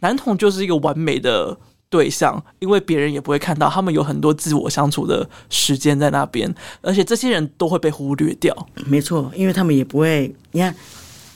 [0.00, 1.56] 男童就是一个完美的
[1.90, 8.54] 对象，因为别人也不会看到，他们有很多自我相处的时间在那边，而且这些人都会被忽略掉。
[8.86, 10.74] 没错，因为他们也不会，你看，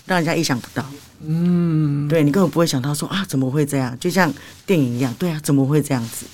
[0.07, 0.85] 让人家意想不到。
[1.27, 3.99] 嗯，对，你根本不会想到说啊，怎么会这样？
[3.99, 4.33] 就像
[4.65, 6.25] 电影一样，对啊，怎么会这样子？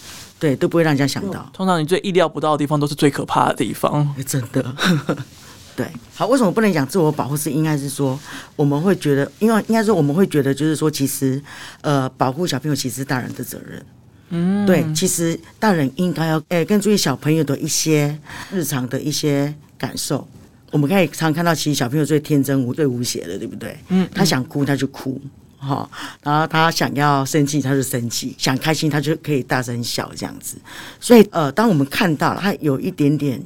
[0.40, 1.48] 对，都不会让人家想到。
[1.52, 4.12] 通常你最意料不到的地方，都是最可怕的地方。
[4.26, 4.74] 真的，
[5.76, 5.86] 对。
[6.14, 7.36] 好，为什么不能讲自我保护？
[7.36, 8.18] 是应该是说，
[8.56, 11.40] 我们会觉得，因为应该说我们会觉得，就是说，其实，
[11.82, 13.84] 呃，保护小朋友其实是大人的责任。
[14.30, 18.18] 嗯，对，其实大人应该要，诶，更注意小朋友的一些
[18.50, 20.26] 日常的一些感受。
[20.70, 23.76] 我们可以常看到，其实小朋友最天真无、最无邪的，对不对？
[23.88, 25.20] 嗯，他想哭他就哭。
[25.62, 25.90] 好，
[26.22, 30.56] 然后他想要生气，他就生气；想开心，他就可以大声笑这样子。
[30.98, 33.38] 所以，呃，当我们看到他有一点点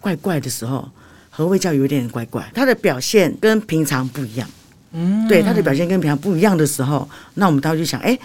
[0.00, 0.88] 怪怪的时候，
[1.28, 2.50] 何谓叫有一点怪怪？
[2.54, 4.48] 他的表现跟平常不一样。
[4.92, 8.18] 嗯，对，他的表现跟平常不一样的时候，那我们大家就想，哎。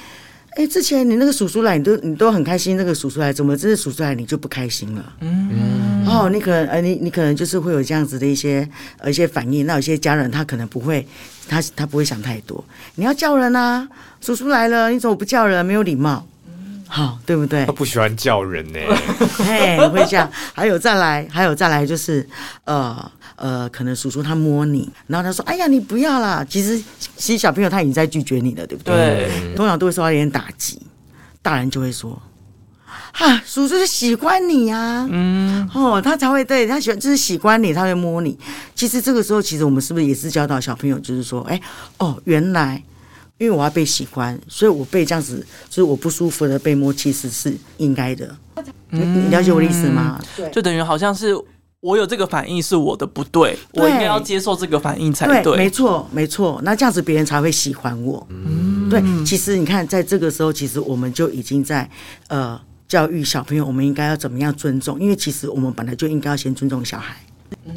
[0.56, 2.78] 哎，之前你那个叔叔来，你都你都很开心。
[2.78, 5.14] 那个叔叔来，怎么这次叔叔来你就不开心了？
[5.22, 8.68] 嗯，哦，你可能呃，你你可能就是会有这样子的一些
[8.99, 9.66] 呃一些反应。
[9.66, 11.08] 那有些家人他可能不会，
[11.47, 12.64] 他他不会想太多。
[12.95, 13.88] 你要叫人啊，
[14.22, 15.66] 叔叔来了，你怎么不叫人？
[15.66, 16.28] 没有礼貌。
[16.88, 17.72] 好，对不对他？
[17.72, 18.80] 不喜欢叫人呢、
[19.43, 20.30] 嘿，会这样。
[20.54, 22.28] 还有再来，还有再来，就是
[22.66, 26.82] 呃呃，可能叔叔他摸你，然后他说：“哎呀，你不要啦。”其实，
[27.18, 28.96] 其实小朋友他已经在拒绝你了，对不对？
[28.96, 30.82] 对，通常都会受到一点打击，
[31.42, 32.22] 大人就会说
[33.12, 38.38] ：“哈，叔叔是喜欢你啊，嗯，哦，他才会对他喜欢，就是喜欢你，他会摸你。
[38.76, 41.60] 其实这个时候，其实我们是不是也是教导小朋友，就是说，哎，
[41.98, 42.84] 哦，原来。”
[43.40, 48.34] 因为我要被喜欢，所以我被这样子，就是我不舒服的被摸，其实是应该的。
[48.92, 50.22] 嗯、你了解我的意思吗？
[50.38, 51.36] 对，就等于好像是
[51.84, 55.44] 我有这个反应是我的不对，对我应该要接受这个反应才对。
[55.44, 56.62] 对，没错，没错。
[56.64, 58.26] 那这样子别人才会喜欢我。
[58.30, 59.04] 嗯，对。
[59.26, 61.90] 其实你看，在这个时候，其实我们就已经在
[62.30, 62.58] 呃
[62.88, 64.98] 教育小朋友，我们应该要怎么样尊重？
[64.98, 67.18] 因为其实我们本来就应该要先尊重小孩。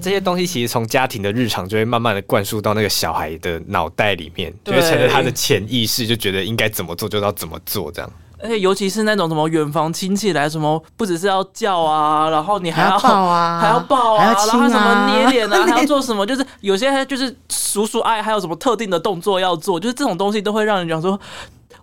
[0.00, 8.12] 这些东西其实从家庭的日常就会慢慢的灌输到那个小孩的脑袋里面，就会成了他的潜意识，就觉得应该怎么做就要怎么做这样。
[8.38, 16.26] 而且尤其是那种什么远房亲戚来，什么不只是要叫啊，然后你还要， 还要抱啊，还要抱啊，还要啊，然后什么捏脸啊， 还要做什么？
[16.26, 21.18] 就是有些就是叔叔爱还有什么特定的动作要做，就是这种东西都会让人讲说，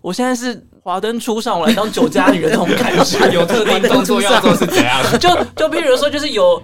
[0.01, 3.29] 我现在是华灯初上，我来当酒家女的那种感觉。
[3.33, 5.01] 有特定动作要做是怎样？
[5.19, 6.61] 就就比如说，就是有。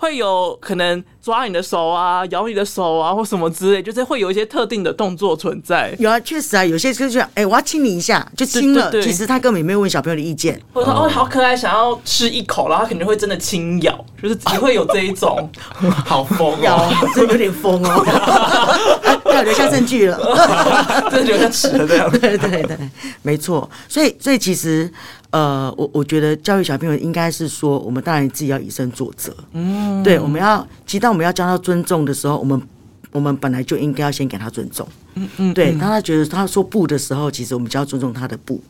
[0.00, 5.94] 会有可能抓你的手啊，咬你的手啊，或什么之类，就是会有一些特定的动作存在。
[5.98, 8.90] 有啊，确实啊，有些就是哎，我要亲你一下，就亲了。
[9.02, 15.50] 其实他根本也没有问小朋友的意见，或者说哦，好可爱，想要吃一口，然后他肯定会真的轻咬，就是只会有这一种。
[16.06, 20.18] 好疯哦， 这有点疯哦， 要留下证据了，
[21.10, 22.10] 真的留下齿了这样。
[22.10, 22.78] 对对对，
[23.20, 23.68] 没错。
[23.86, 24.90] 所以所以其实。
[25.30, 29.32] 呃，我我觉得教育小朋友应该是说，我们当然自己要以身作则。
[29.52, 32.60] 嗯，对，我们要，其实当我们要教他尊重的时候，我们
[33.12, 34.86] 我们本来就应该要先给他尊重。
[35.14, 38.60] 嗯嗯，对，当他觉得他说不的时候，其实我们就要尊重他的不，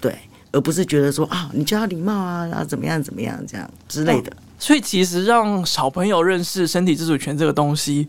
[0.00, 0.16] 对，
[0.52, 4.30] 而不是觉得说啊，你教他礼貌啊，然后怎么样怎么样这样之类的。
[4.30, 8.08] 哦，所以其实让小朋友认识身体自主权这个东西，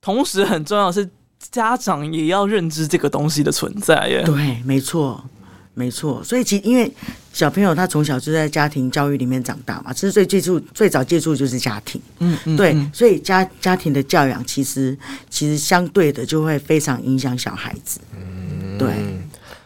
[0.00, 1.08] 同时很重要是
[1.52, 4.22] 家长也要认知这个东西的存在耶。
[4.24, 5.22] 对，没错。
[5.74, 6.90] 没错，所以其实因为
[7.32, 14.96] 小朋友他从小就在家庭教育里面长大嘛，其实最接触最早接触就是家庭，嗯嗯，对，所以家家庭的教养其实
[15.30, 18.88] 其实相对的就会非常影响小孩子，嗯，对。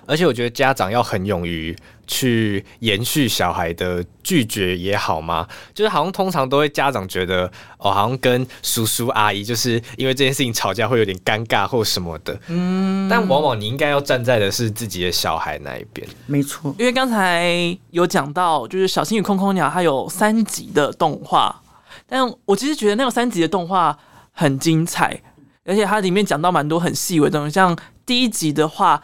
[0.09, 1.77] 而且我觉得家长要很勇于
[2.07, 5.47] 去延续小孩的拒绝也好吗？
[5.75, 12.39] 就是好像通常都会家长觉得哦，好像跟叔叔阿姨就是因为这件事情吵架会有点尴尬或什么的。
[12.49, 16.07] 嗯，但往往你应该要站在的是自己的小孩那一边。
[16.27, 21.63] 没错，因为刚才有讲到，就是《小星与空空鸟》它有三集的动画，
[22.07, 23.99] 但我其实觉得那个三集的动画
[24.33, 25.21] 很精彩，
[25.65, 29.03] 而且它里面讲到蛮多很细微的东西，像第一集的话。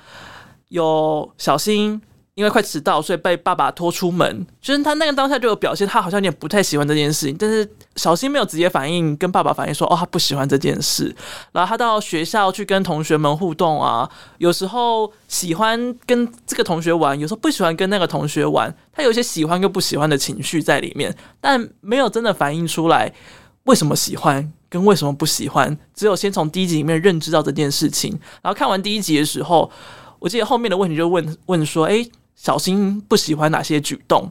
[0.73, 2.01] 有小新，
[2.35, 4.47] 因为快迟到，所以被爸爸拖出门。
[4.61, 7.37] 就是他那个当下就有表现，他好像有点不太喜欢这件事情。
[7.39, 11.15] 但是小新没有直接反应，跟爸爸反映说：“哦，他不喜欢这件事。”
[11.53, 14.09] 然后他到学校去跟同学们互动啊，
[14.39, 18.75] 有时候喜欢跟这个同学玩，有时候不喜欢跟那个同学玩。
[18.95, 23.13] 他有一些喜欢跟不喜欢的情绪在里面，但没有真的反映出来
[23.65, 25.79] 为什么喜欢跟为什么不喜欢。
[25.95, 29.71] 只有先从第一集里面认知到这件事情，然后看完第一集的时候。
[30.19, 34.31] 我记得后面的问题就问问说，诶，小新不喜欢哪些举动？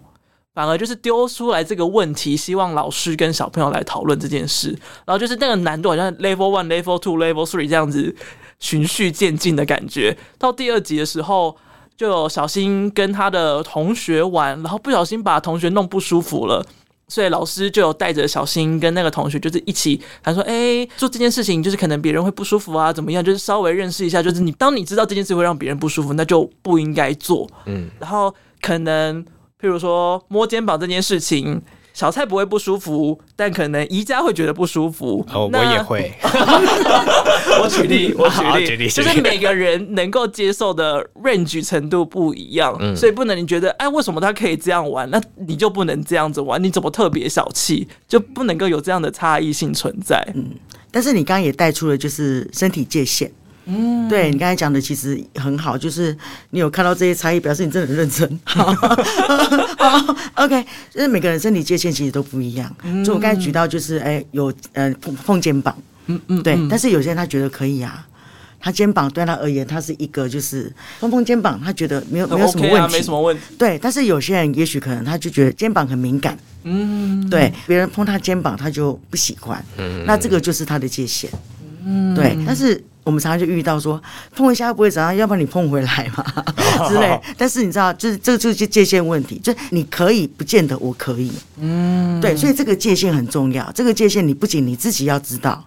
[0.53, 4.69] 反而就是丢出来这个问题，希望老师跟小朋友来讨论这件事。
[5.05, 8.13] 然后就是那个难度好像 level one、level two、level three 这样子
[8.59, 10.17] 循序渐进的感觉。
[10.37, 11.55] 到第二集的时候，
[11.95, 16.65] 就有小新跟他的同学玩，然后不小心把同学弄不舒服了。
[17.11, 23.21] 所以老师就有带着小新跟那个同学，就是一起，他说：“哎、欸，做这件事情就是可能别人会不舒服啊，怎么样？
[23.21, 27.45] 就是稍微认识一下，就是你当你知道这件事会让别人不舒服，那就不应该做。
[27.65, 29.21] 嗯，然后可能
[29.59, 31.61] 譬如说摸肩膀这件事情。”
[31.93, 35.25] 小蔡不会不舒服，但可能宜家会觉得不舒服。
[35.33, 36.11] 哦，我也会。
[37.61, 46.61] 我举例， 我举例，举例，就是每个人能够接受的 range 程度不一样，嗯、所以不能你觉得，哎，为什么他可以这样玩，那你就不能这样子玩？
[46.63, 50.25] 你怎么特别小气，就不能够有这样的差异性存在？
[50.33, 50.51] 嗯，
[50.89, 53.31] 但是你刚刚也带出了就是身体界限。
[53.65, 56.15] 嗯，对，你刚才讲的其实很好，就是
[56.49, 58.39] 你有看到这些差异，表示你真的很认真。
[58.45, 62.75] 好，OK，就是每个人身体界限其实都不一样。
[62.83, 65.75] 嗯，就我刚才举到，就是哎，有呃碰碰肩膀，
[66.07, 66.57] 嗯嗯，对。
[66.69, 68.05] 但是有些人他觉得可以啊，
[68.59, 73.43] 他肩膀对他而言，他是一个就是碰碰肩膀，他觉得没有没有什么问题，啊，没什么问题。
[73.57, 81.29] 对，但是有些人也许可能他就觉得肩膀很敏感，嗯，对，别人碰他肩膀他就不喜欢，嗯，那这个就是他的界限，
[81.85, 82.37] 嗯，对。
[82.45, 84.01] 但是我们常常就遇到说
[84.35, 86.23] 碰一下不会怎样，要不然你碰回来嘛
[86.87, 87.19] 之类。
[87.37, 93.71] 但是你知道，就是这就是界限问题，就你可以不见得我可以，嗯，对，所以这个界限很重要。
[93.73, 95.65] 这个界限你不仅你自己要知道，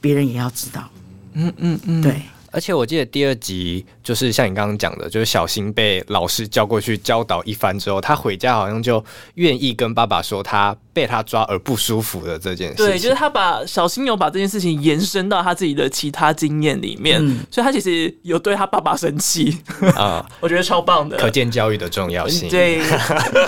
[0.00, 0.88] 别人也要知道，
[1.34, 2.22] 嗯嗯嗯，对。
[2.54, 9.02] 而且我记得第二集就是像你刚刚讲的，就是小新被老师叫过去教导一番之后，他回家好像就
[9.36, 12.86] 愿意跟爸爸说他被他抓而不舒服的这件事情。
[12.86, 19.56] 对，就是他把小新有把这件事情延伸到他自己的其他经验里面，嗯、所以他其实有对他爸爸生气
[19.96, 22.50] 啊， 我觉得超棒的，可见教育的重要性。
[22.50, 22.82] 对，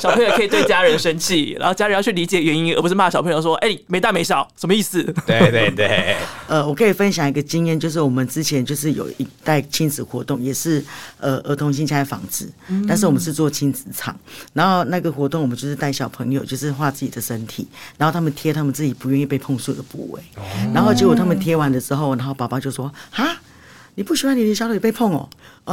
[0.00, 6.16] 小朋友可以对家人生气， 然后家人要去理解原因，而不是骂小朋友说：“哎、欸，没大没小，什么意思？”对对对。
[6.48, 8.94] 呃，我可以分享一个经验，就是我们之前就是。
[8.94, 10.80] 有一代亲子活动，也是
[11.18, 12.48] 呃儿童性侵害防治，
[12.86, 14.16] 但是我们是做亲子场，
[14.52, 17.66] 然后那个活动我们就是带小朋友，就是画自己的身体，
[17.96, 20.20] 然后他们贴他们自己不愿意被碰触的部位，
[20.74, 23.26] 然后结果他们贴完的时候，然后爸爸就说啊。
[23.96, 25.28] 你不喜欢你的小腿被碰哦，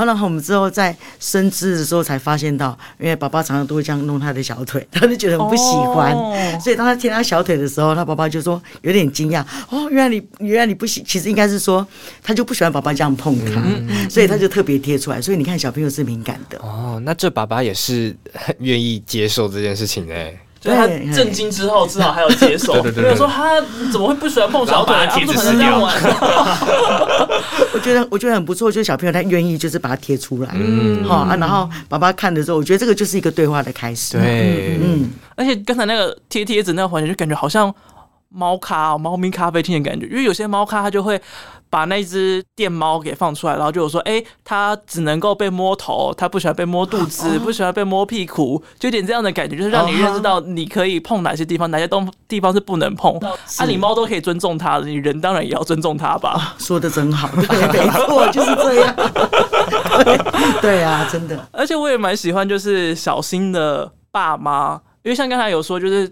[0.06, 5.64] 然后我们之后在生知的时候才发现到，因为爸爸常常都会这样弄他的小腿，他就觉得很不喜
[5.96, 11.84] 欢，哦、所以当他贴他小腿的时候，他爸爸就说有点惊讶，哦，原来你原来你不喜，其实应该是说
[12.22, 16.60] 他就不喜欢爸爸这样碰他，嗯嗯、所以他就特别贴出来，所以你看小朋友是敏感的。
[16.60, 20.14] 哦，那这爸爸也是很愿意接受这件事情呢。
[20.14, 20.86] 所以他
[21.16, 22.74] 震惊之后，至少还有接受。
[22.82, 24.94] 对 对对，对，说他怎么会不喜欢碰小腿？
[25.10, 25.96] 他不可能这样玩。
[27.74, 31.36] 我觉得我觉得很不错，就是小朋友他愿意就是把它贴出来，嗯，好啊。
[31.38, 34.18] 然后爸爸看的时候，我觉得这个就是一个对话的开始。
[34.18, 35.10] 对，嗯。
[35.36, 37.74] 而且刚才那个贴贴纸那个环节，就感觉好像
[38.32, 41.22] 猫咖、猫咪咖啡厅的感觉，因为有些猫咖它就会。
[41.72, 53.18] 把那只电猫给放出来，然后就有说，哎、欸，它只能够被摸头，它不喜欢被摸肚子，不喜欢被摸屁股，就有点这样的感觉，就是让你认识到你可以碰哪些地方，哪些东地方是不能碰。
[53.20, 56.56] 啊，你猫都可以尊重它，你人当然也要尊重它吧？
[56.60, 58.94] 说的真好，对， 没错，就是这样。
[60.04, 60.18] 对，
[60.60, 61.48] 对啊，真的。
[61.54, 64.74] 而且我也蛮喜欢，就是小新的爸妈，
[65.04, 66.12] 因为像刚才有说，就是。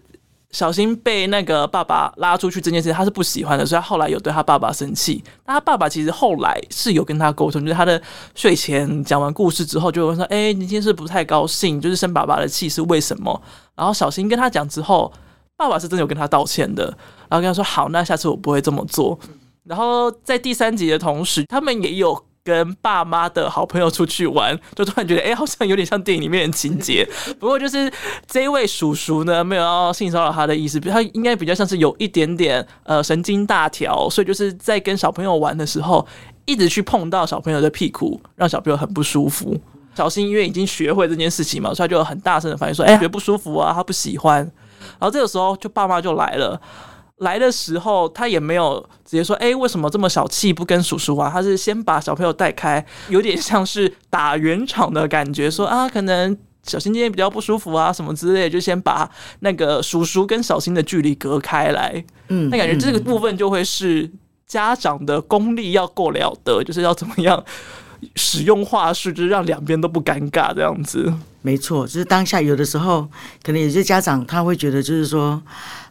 [0.51, 5.23] 小新被那个爸爸拉出去这件事，他是不喜欢的，所以他后来有对他爸爸生气。
[5.45, 8.01] 那他爸爸其实后来是有跟他沟通，就是他的
[8.33, 13.41] 睡前讲完故事之后，就会说：“哎、你今天是不太高兴，就是生爸爸的气是为什么？”
[13.75, 15.11] 然后小新跟他讲之后，
[15.55, 16.85] 爸爸是真的有跟他道歉的，
[17.29, 19.19] 然后跟他说：“好，那下次我不会这么做。”
[19.65, 22.25] 然后在第三集的同时，他们也有。
[22.43, 27.07] 跟爸妈的好朋友出去玩， 就突然觉得，哎、欸，好像有点像电影里面的情节。
[27.39, 27.91] 不过就是
[28.27, 36.05] 这一位叔叔呢，没有要性骚扰他的意思，他应该比较像是有一点点呃神经大条，所以就是在跟小朋友玩的时候，
[36.45, 39.59] 一直去碰到小朋友的屁股，让小朋友很不舒服。
[39.95, 44.37] 小新因为已经学会这件事情嘛，所以他就很大声的反应说，哎、欸，觉得不舒服啊，他不喜欢。
[44.97, 46.59] 然后这个时候，就爸妈就来了。
[47.19, 59.09] 来的时候，他也没有直接说：“哎、欸，为什么这么小气，不跟叔叔玩？”他是先把小朋友带开，有点像是打圆场的感觉，说：“啊，可能小新今天比较不舒服啊，什么之类的，就先把
[59.41, 64.09] 那个叔叔跟小新的距离隔开来。”嗯，那感觉这个部分就会是
[64.47, 67.43] 家长的功力要够了得，就是要怎么样
[68.15, 71.13] 使用话术，就是让两边都不尴尬这样子。
[71.41, 73.07] 没错，就是当下有的时候，
[73.41, 75.41] 可能有些家长他会觉得，就是说。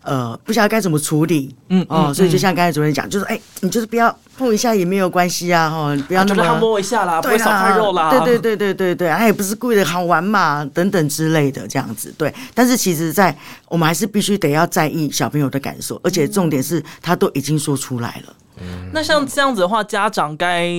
[0.05, 12.33] 呃，不晓得该怎么处理，嗯哦，嗯，所以就像刚才主任讲，就是哎，你就是不要碰一下也没有关系啊，哈，不要那么、啊、他摸一下啦，不会伤害肉啦，对对对对对对，他也不是故意的，好玩嘛，等等之类的这样子，对。
[12.55, 13.37] 但是其实，在
[13.67, 18.35] 我们还是必须得要在意小朋友的感受，而且重点是他都已经说出来了。
[18.63, 20.71] 嗯，那像这样子的话，家长该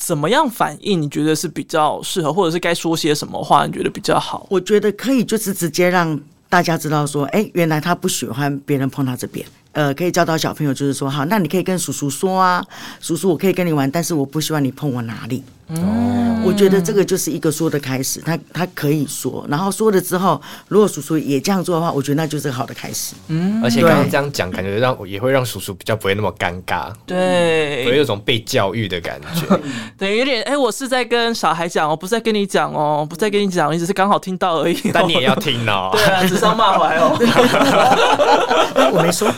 [0.00, 1.00] 怎么样反应？
[1.00, 3.66] 你觉得是比较适合，或者是该说些什么话？
[3.66, 4.46] 你觉得比较好？
[4.48, 6.18] 我觉得可以，就是直接让。
[6.50, 9.46] 大家知道说，哎，原来他不喜欢别人碰他这边。
[9.70, 12.60] 呃，可以教导小朋友，就是说，好，那你可以跟叔叔说啊，
[12.98, 15.44] 叔叔，我可以跟你玩，但是我不希望你碰我哪里。
[15.76, 23.14] 哦，我觉得这个就是一个说的开始，他他可以说，然后说了之后，如果叔叔也这样做的话，我觉得那就是好的开始。
[23.28, 29.60] 嗯，而且刚刚这样讲，感觉让也会让叔叔比较不会那么尴尬，对，会有一种被教育的感觉。
[29.96, 34.76] 对，有点，哎，我是在跟小孩讲哦，不是在跟你讲哦，不是在跟你讲，你只是刚好听到而已。
[34.92, 35.90] 但你也要听哦。
[35.94, 37.16] 对啊，指桑骂槐哦。
[38.92, 39.28] 我没说。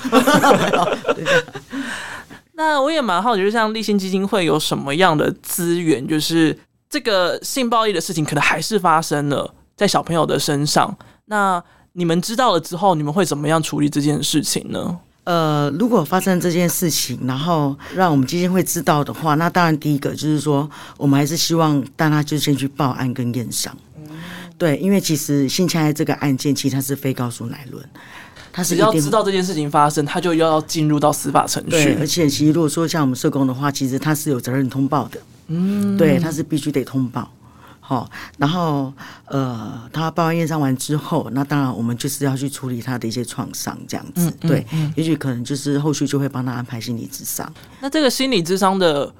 [2.54, 6.06] 那我也蛮好奇，就像立信基金会有什么样的资源？
[6.06, 6.56] 就是
[6.88, 10.96] 这个性暴力的事情，可能还是发生了在小朋友的身上。
[11.26, 11.62] 那
[11.94, 14.98] 你们知道了之后，你们会怎么样处理这件事情呢？
[15.24, 23.76] 呃，如果发生这件事情，然后让我们基金会知道的话，那当然第一个就是说，我们还是希望大家就先去报案跟验伤。
[24.58, 27.84] 对，因为其实性侵害这个案件，其实它是非告诉乃论。
[28.52, 31.70] 他是只要知道这件事情发生，他就要进入到司法程序。
[31.70, 35.18] 对，而且其实如果说像我们社工的话，其实他是有责任通报的。
[35.48, 37.28] 嗯，对，他是必须得通报。
[37.84, 38.92] 好，然后
[39.26, 44.30] 呃，他报完验伤完之后，那当然我们就是要去处理他的一些创伤，这样子。
[44.30, 47.52] 嗯嗯、对，也许可能就是后续就会帮他安排心理咨商。
[47.80, 49.12] 那这个心理咨商的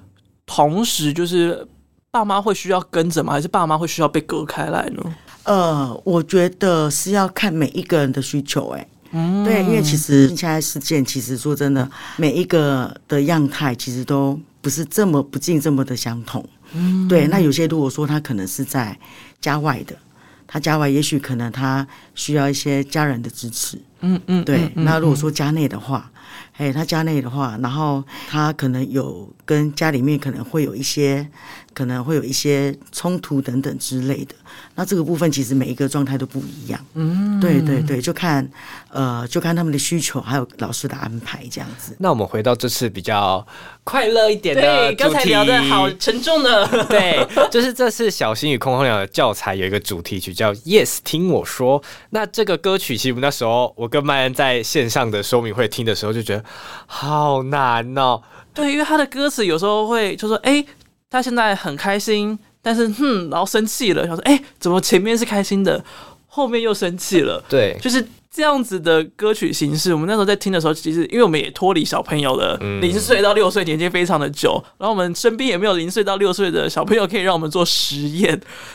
[0.46, 1.66] 同时，就是
[2.10, 3.32] 爸妈会需要跟着吗？
[3.32, 5.14] 还是爸妈会需要被隔开来呢？
[5.42, 8.78] 呃，我觉得是要看每一个人的需求、欸。
[8.78, 16.44] 哎，嗯，对，因为其实现在事件，其实说真的，每一个的样态其实都不是这么不尽这么的相同。
[16.72, 18.98] 嗯，对，那有些如果说他可能是在
[19.40, 19.94] 家外的，
[20.46, 24.70] 他家外也许可能他需要一些家人的支持，嗯嗯，对。
[24.74, 26.10] 那如果说家内的话，
[26.56, 31.28] 哎，他家内的话，然后他可能有跟家里面可能会有一些。
[31.74, 34.34] 可能会有一些冲突等等之类的，
[34.74, 36.84] 那这个部分其实每一个状态都不一样。
[36.94, 38.48] 嗯，对对对，就看
[38.90, 41.96] 呃，就看他们的需求，还有老师的安排这样子。
[41.98, 43.46] 那我们回到这次比较
[43.84, 46.66] 快乐一点的对，刚才聊的好沉重的。
[46.88, 51.80] 对，就是这次小新与空空鸟的教材有一个主题曲叫《Yes 听我说》。
[52.10, 56.44] 那这个歌曲其实我们那时候我跟麦恩在线上的说明会听的时候就觉得
[56.86, 58.20] 好难哦。
[58.54, 60.64] 对，因为他的歌词有时候会就说哎。
[61.12, 65.84] 他现在很开心，但是哼，然后生气了，想说，哎、欸，怎么前面是开心的，
[66.26, 67.44] 后面又生气了？
[67.50, 69.92] 对，就是这样子的歌曲形式。
[69.92, 78.30] 我们那时候在听的时候，其实因为我们也脱离小朋友了零岁到六岁年纪非常的久，然后我们身边也没有零岁到六岁的小朋友可以让我们做实验，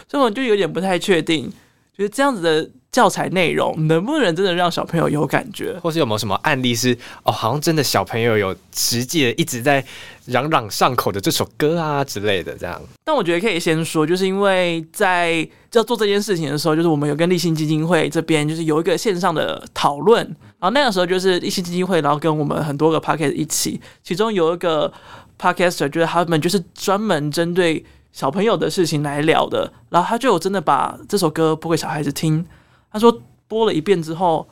[0.07, 1.51] 所以我们就有点不太确定，
[1.98, 2.70] 就是这样子的。
[2.89, 9.86] 教材内容能不能真的让小朋友有感觉，或是有没有什么案例是哦，好像真的小朋友有实际的一直在
[10.28, 12.82] 朗朗上口的这首歌啊之类的这样。
[13.04, 24.91] 但我觉得可以先说，就是因为在要做这件事情的时候，就是我们有跟立新基金会这边就是有一个线上的讨论，然后那个时候就是立新基金会，然后跟我们很多个 podcast 一起，其中有一个
[25.39, 27.86] podcaster 就是他们就是专门针对
[28.18, 32.43] 小朋友的事情来聊的，然后他就真的把这首歌播给小孩子听。
[32.91, 33.15] 他说
[33.47, 34.47] 播了一遍之后，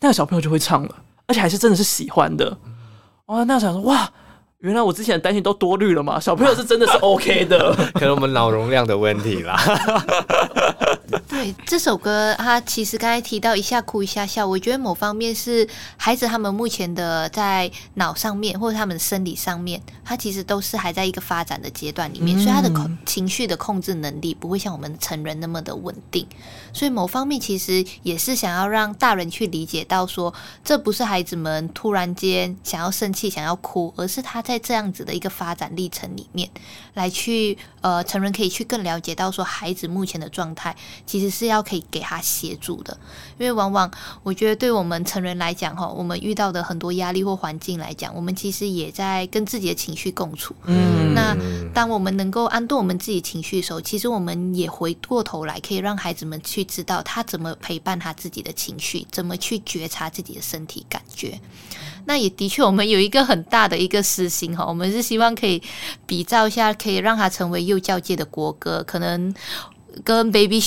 [0.00, 2.58] 那个小朋友就会唱了，而且还是真的是喜欢的。
[3.26, 4.12] 哦，那想说哇，
[4.60, 9.58] 原来我之前的担心都多虑了嘛，小朋友是真的是 OK 的，可能我们脑容量的问题啦。
[11.26, 22.70] 对这首歌，他其实刚才提到一下哭一下笑，我觉得某方面是孩子他们目前的在脑上面或者他们的生理上面，他其实都是还在一个发展的阶段里面，所以他的
[23.06, 26.26] 情绪的控制能力不会像我们成人那么的稳定。
[26.72, 30.32] 所以某方面其实也是想要让大人去理解到说，
[30.64, 36.48] 这不是孩子们突然间想要生气、想要哭，而是他在这样子的一个发展历程里面。
[37.00, 40.76] 来去呃，成人可以去更了解到说孩子目前的状态。
[41.06, 42.96] 其实是要可以给他协助的，
[43.38, 43.90] 因为往往
[44.22, 50.54] 我觉得对我们成人来讲，哈，我们遇到的很多压力或环境来讲，我们其实也在跟自己的情绪共处。
[50.66, 51.34] 嗯，那
[51.72, 61.40] 当我们能够安顿我们自己情绪的时候，其实我们也回过头来可以让孩子们去知道他怎么陪伴他自己的情绪，怎么去觉察自己的身体感觉。
[62.06, 65.62] 那也的确，我们有一个很大的一个私心哈，我们是希望可以
[66.06, 69.34] 比照一下，可以让他成为幼教界的国歌，可能。
[70.04, 70.62] 跟 Baby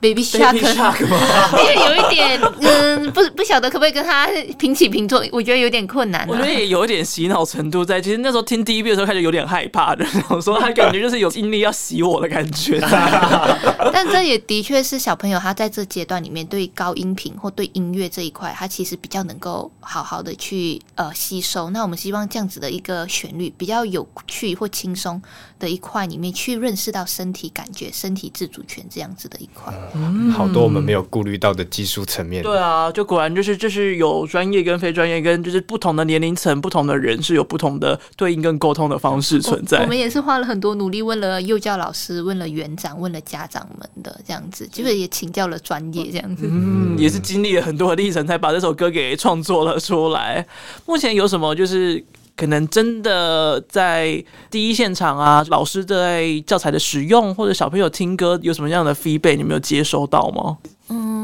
[0.00, 6.26] Baby Shark，因为 有一点，嗯，不不晓得可不可以跟他平起平坐，我觉得有点困难、啊。
[6.28, 8.00] 我觉得也有一点洗脑程度在。
[8.00, 12.80] 其实那时候听第一遍的时候，开始有点害怕的，我说他感觉就是有精力要洗我的感觉。
[13.92, 21.70] 但这也的确是小朋友他在这阶段里面对高音频或对音乐这一块，他其实比较能够好好的去呃吸收。
[21.70, 25.20] 那我们希望这样子的一个旋律比较有趣或轻松
[25.58, 32.42] 的一块里面去认识到身体感觉、身体自主权这样子的一块，嗯，好多我们没有顾虑到的技术层面。
[32.42, 39.78] 对啊，就果然就是就是有专业跟非专业，跟就是不同的年龄层、不同的人是有不同的对应跟沟通的方式存在。
[39.78, 46.46] 我，我们也是花了很多努力，问了幼教老师，问了园长，问了家长们的这样子，就是也请教了专业这样子。
[46.48, 50.46] 嗯，也是经历了很多的历程，才把这首歌给创作了出来。
[50.86, 52.04] 目前有什么就是？
[52.36, 60.58] 可能真的在第一现场啊，老师对教材的使用或者小朋友听歌有什么样的 feedback，你没有接收到吗？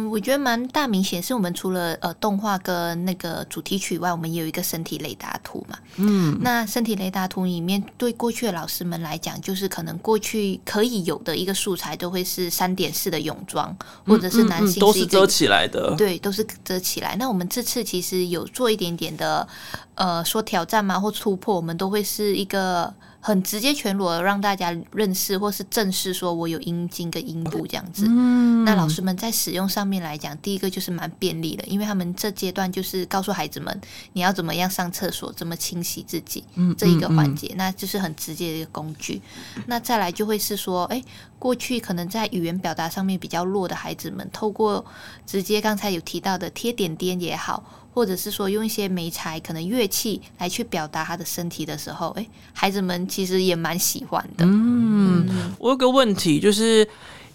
[0.09, 5.79] 嗯，我觉得蛮大明显，是我们除了呃动画跟那个主题曲外，我们也有一个身体雷达图嘛。
[5.97, 17.17] 嗯，那身体雷达图里面，对过去的老师们来讲，就是可能过去可以有的一个素材，都会是三点式的泳装，或者是男性是、嗯嗯嗯、都是遮起来的，对，都是遮起来。
[17.17, 19.47] 那我们这次其实有做一点点的
[19.95, 28.07] 呃说挑战嘛或突破，我们都会是一个很直接全裸的让大家认识或是正视说我有阴茎跟阴部这样子。
[28.09, 33.81] 嗯，那老师们在使用上面来讲，第一个就是蛮便利的，因为他们这阶段就是告诉孩子们
[34.13, 39.21] 你要怎么样上厕所，怎么清洗自己，嗯，这一个环节，那就是很直接的一个工具。
[39.67, 41.03] 那再来就会是说，哎，
[41.39, 44.85] 过去可能在语言表达上面比较弱的孩子们，透过
[45.27, 47.63] 直接刚才有提到的贴点点也好。
[47.93, 54.45] 或者是说用一些媒材，可能乐器来去表达他的身体的时候，哎，孩子们其实也蛮喜欢的。
[54.45, 56.87] 嗯，嗯，我有个问题，就是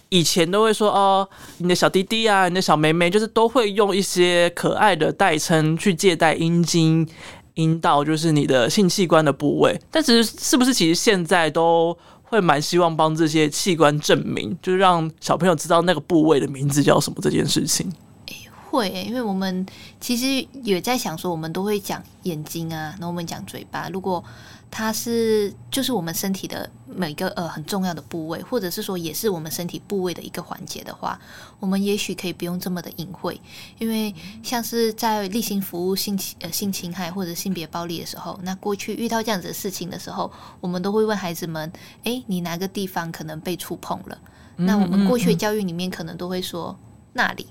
[0.09, 1.27] 以前都会说哦，
[1.57, 7.05] 你的小弟弟啊，你的小妹妹，就是都会用一些可爱的代称去借代阴茎、
[7.55, 9.79] 阴道，就是你的性器官的部位。
[9.91, 17.91] 但其实是不是其实现在都会蛮希望帮这些器官证明，就是让小朋友知道那个部位的名字叫什么这件事情？
[18.73, 19.63] 会、欸，因为我们
[20.01, 23.87] 其实也在想说，我们都会讲眼睛啊，然后我们讲嘴巴。
[23.89, 24.23] 如果
[24.71, 31.19] 它是就是我们身体的每个呃很重要的部位，或者是说也是我们身体部位的一个环节的话，
[31.59, 33.39] 我们也许可以不用这么的隐晦。
[33.77, 34.11] 因为
[34.41, 41.71] 像是在例行服务性呃性侵害或者性别暴力的时候，那过去遇到这样子的事情的时候，我们都会问孩子们：
[42.03, 44.17] 哎，你哪个地方可能被触碰了？
[44.55, 46.75] 那我们过去的教育里面可能都会说
[47.13, 47.45] 那里。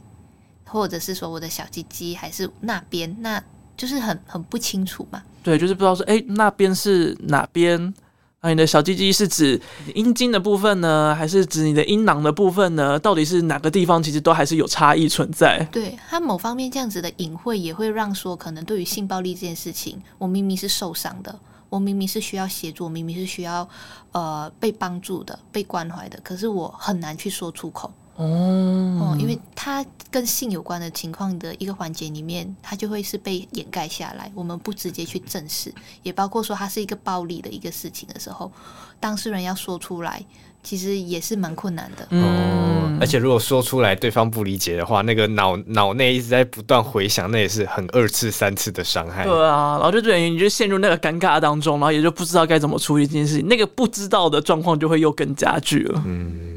[0.72, 3.42] 或者是说我的小鸡鸡还是那边，那
[3.76, 5.22] 就是很很不清楚嘛。
[5.42, 7.92] 对，就是不知道说，哎、欸，那边是哪边？
[8.40, 9.60] 啊，你的小鸡鸡是指
[9.94, 12.98] 阴茎的部分呢，还是指你的阴囊的部分呢？
[12.98, 14.02] 到底是哪个地方？
[14.02, 15.64] 其实都还是有差异存在。
[15.70, 23.68] 对，它某方面这样子的隐晦，也会让说，可能对于性暴力这件事情，我明明是受伤的，我明明是需要协助，我明明是需要
[24.10, 27.92] 呃被帮助的、被关怀的，可是我很难去说出口。
[28.16, 38.52] 哦、嗯，因为它跟性有关的情况的一个环节里面，它就会是被掩盖下来，我们不直接去正视，也包括说它是一个暴力的一个事情的时候，
[39.00, 40.22] 当事人要说出来，
[40.62, 42.06] 其实也是蛮困难的。
[42.10, 49.24] 嗯，而且如果说出来对方不理解的话，那个脑脑内一直在不断回想，那也是很二次三次的伤害。
[49.24, 56.02] 对啊，然后就等于你就陷入那个尴尬当中，然后也就不知道该怎么处理这件事情，那个不知道的状况就会又更加剧了。
[56.04, 56.51] 嗯。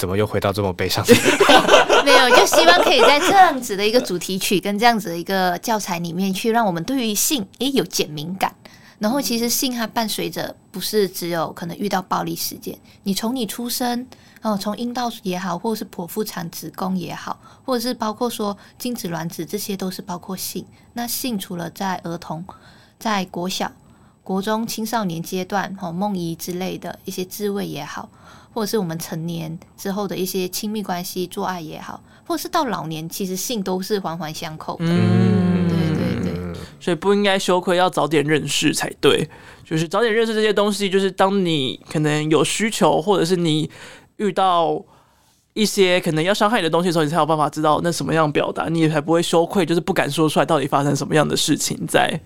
[0.00, 1.04] 怎么又回到这么悲伤？
[2.06, 8.54] 没有，就希望可以在这样子的一个主题曲跟这样子的一个教材里面去让我们对于性也有减敏感。
[8.98, 14.06] 然后其实性它伴随着不是只有可能遇到暴力事件，你从你出生
[14.40, 20.64] 哦，从阴道也好，或者是剖腹产子宫也好，或者是包括说精子卵子，这些都是包括性。
[20.94, 22.42] 那性除了在儿童，
[22.98, 23.70] 在国小、
[24.24, 28.08] 国中、青少年阶段，哦，梦遗之类的一些滋味也好。
[28.52, 34.86] 或者是我们成年之后的一些亲密关系，做爱也好，或者是到老年，其实性都是环环相扣的。
[34.86, 39.28] 嗯，对对对，所以不应该羞愧，要早点认识才对。
[39.64, 43.70] 就是早点认识这些东西，就是当你可能有需求，或者是你
[44.16, 44.82] 遇到
[45.54, 52.20] 一些可能要伤害你的东西的时候，你才有办法知道那什么样表达，你也才不会羞愧，就是不敢说出来到底发生什么样的事情在。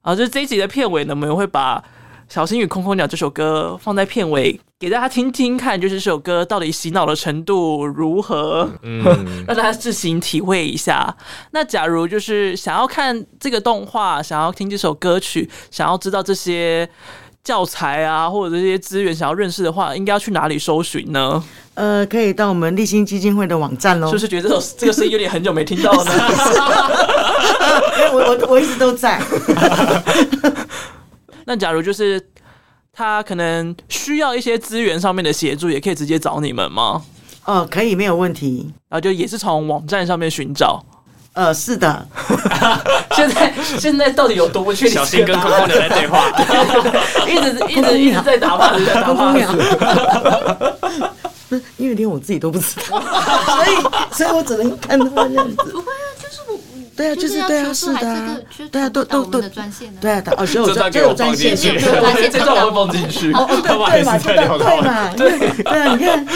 [0.00, 1.78] 啊，就是这一集的片尾呢，我们会把。
[2.28, 9.02] 《小心与空空鸟》这首歌放在片尾给大家听听看，就是这首歌到底洗脑的程度如何，嗯，
[9.46, 11.16] 让大家自行体会一下。
[11.52, 16.86] 那假如就是想要看这个动画，想要听这首歌曲，想要知道这些
[17.42, 21.42] 教材啊，或者这些资源，想要认识的话，应该要去哪里搜寻呢？
[21.74, 24.10] 呃，可以到我们立新基金会的网站喽。
[24.10, 26.12] 就是觉得这首这个声音有点很久没听到了呢？
[28.12, 29.22] 我我我一直都在。
[31.46, 32.20] 那假如就是
[32.92, 37.02] 他可能需要一些资源上面的协助，也可以直接找你们吗？
[37.44, 38.72] 哦，可以，没有问题。
[38.88, 40.84] 然后就也是从网站上面寻找。
[41.34, 42.06] 呃，是的。
[43.14, 44.94] 现在现在到底有多不确定？
[44.94, 46.28] 小心跟空空鸟在对话，
[47.28, 49.32] 一直一直一直在打话，在打话。
[51.48, 53.68] 不是，因为连我自己都不知道，所以
[54.10, 55.74] 所以我只能看他这样子。
[56.96, 58.42] 对啊，就是对啊，是的，
[58.72, 59.40] 对啊，都都都
[60.00, 66.26] 对啊，哦，所以我这这有专线，这段我会放进去，哦，对 对嘛， 对嘛，对对啊，你看，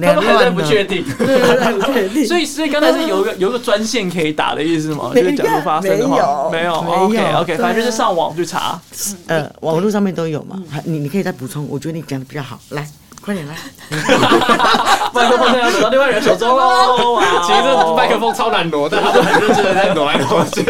[0.00, 5.12] 他们 还在不确定，对对对，不确定，所以所以刚才是有个有个专线可以打的意思吗？
[5.14, 8.80] 就是假如发生的话，没有，OK OK，反正就是上网去查，
[9.26, 12.86] 呃，网络上面都有嘛，你你可以再补充，我觉得你讲的比较好，来。
[13.20, 13.54] 快点来！
[15.12, 17.20] 麦克风要走到另外人手中喽！
[17.46, 20.62] 其实这麦克风超难挪，但他就很认真的在挪来挪去。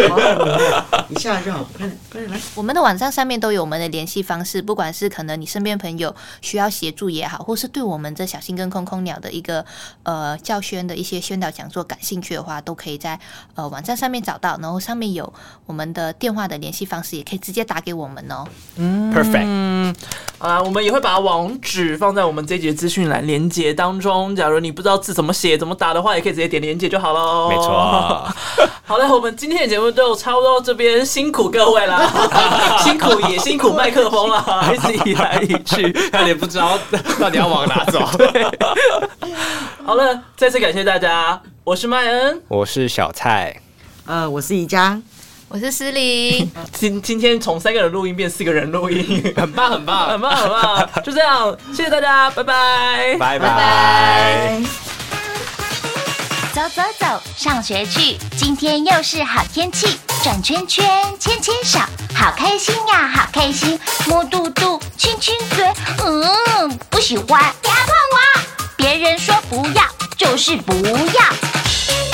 [1.09, 2.41] 一下就好，快点，快点来。
[2.57, 9.65] 我们的网站上面都有我们的联系方式，不管是可能你身边朋友需要协助也好，或是对我们这小新跟空空鸟的一个
[10.03, 13.19] 呃教宣的一些宣导讲座感兴趣的话，都可以在
[13.55, 15.33] 呃网站上面找到，然后上面有
[15.67, 18.45] 我们的电话的联系方式，也可以直接打给我们哦。
[18.77, 19.45] 嗯，perfect。
[19.45, 19.95] 嗯，
[20.39, 24.35] 好啦，我们也会把网址放在我们这节资讯栏连接当中。
[24.35, 27.49] 假如你不知道字怎么写、怎么打的话，也可以直接点连接就好喽。
[27.49, 28.29] 没错。
[28.85, 32.11] 好嘞，我们今天的节目就差不多这边，辛苦各位啦，
[32.83, 36.77] 辛苦也辛苦麦克风啦， 一直移来移去，有点不知道
[37.21, 38.01] 到底要往哪走。
[39.85, 43.57] 好了，再次感谢大家，我是麦恩，我是小蔡，
[44.07, 45.01] 呃，我是宜家，
[45.53, 46.49] 我是诗琳。
[46.73, 54.63] 今今天从三个人录音变四个人录音， 很棒很棒很棒很棒，就这样，谢谢大家，拜拜，拜拜。
[56.53, 58.17] 走走走，上学去。
[58.37, 60.89] 今天又是好天气，转圈圈，
[61.19, 61.81] 牵牵手，
[62.15, 63.77] 好开心呀，好开心。
[64.07, 65.67] 摸肚肚，亲亲嘴，
[66.05, 68.41] 嗯，不喜欢，不要碰我。
[68.77, 69.83] 别人说不要，
[70.17, 72.10] 就是不要。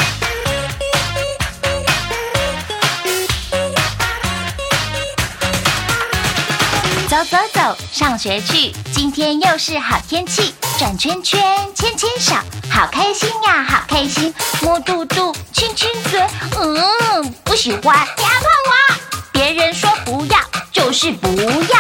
[7.17, 8.75] 走走走，上学去。
[8.93, 11.41] 今天又是好天气，转圈圈，
[11.75, 12.35] 牵牵手，
[12.69, 14.35] 好开心呀，好开心。
[14.61, 16.21] 摸肚肚，亲亲嘴，
[16.59, 18.95] 嗯，不喜欢，不要碰我。
[19.33, 20.39] 别人说不要，
[20.71, 21.79] 就是不要。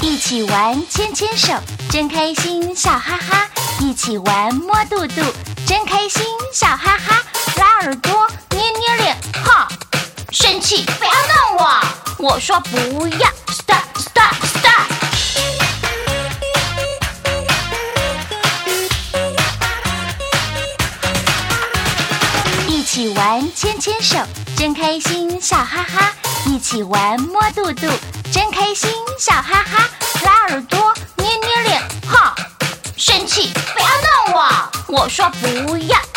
[0.00, 1.54] 一起玩，牵牵手，
[1.90, 3.48] 真开心，笑哈哈。
[3.80, 5.22] 一起玩，摸肚肚。
[5.66, 6.22] 真开心，
[6.52, 7.21] 笑哈哈，
[7.56, 9.68] 拉耳朵，捏捏脸，哈，
[10.30, 11.80] 生气，不要弄我，
[12.18, 14.86] 我说不要，stop stop stop。
[22.66, 24.18] 一起玩，牵牵手，
[24.56, 26.12] 真开心，笑哈哈，
[26.46, 27.88] 一起玩，摸肚肚，
[28.32, 29.88] 真开心，笑哈哈，
[30.24, 32.34] 拉耳朵，捏捏脸，哈，
[32.96, 34.72] 生气，不要弄我。
[34.88, 36.11] 我说不要。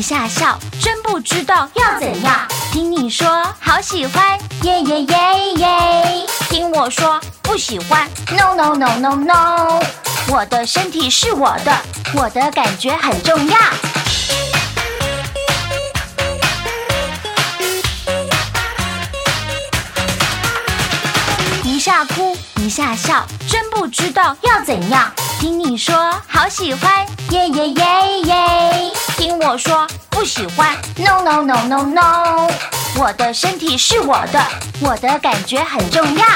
[0.00, 2.34] 一下笑，真不知道要怎样。
[2.72, 3.28] 听你说
[3.60, 6.26] 好喜欢，耶耶耶耶。
[6.48, 9.82] 听我说不喜欢，no no no no no。
[10.28, 11.78] 我的身体是我的，
[12.14, 13.58] 我的感觉很重要。
[22.60, 25.10] 一下笑，真不知道要怎样。
[25.38, 25.94] 听你说
[26.28, 28.92] 好喜欢，耶耶耶耶。
[29.16, 32.50] 听我说不喜欢，no no no no no。
[32.96, 34.44] 我的身体是我的，
[34.82, 36.26] 我的感觉很重要。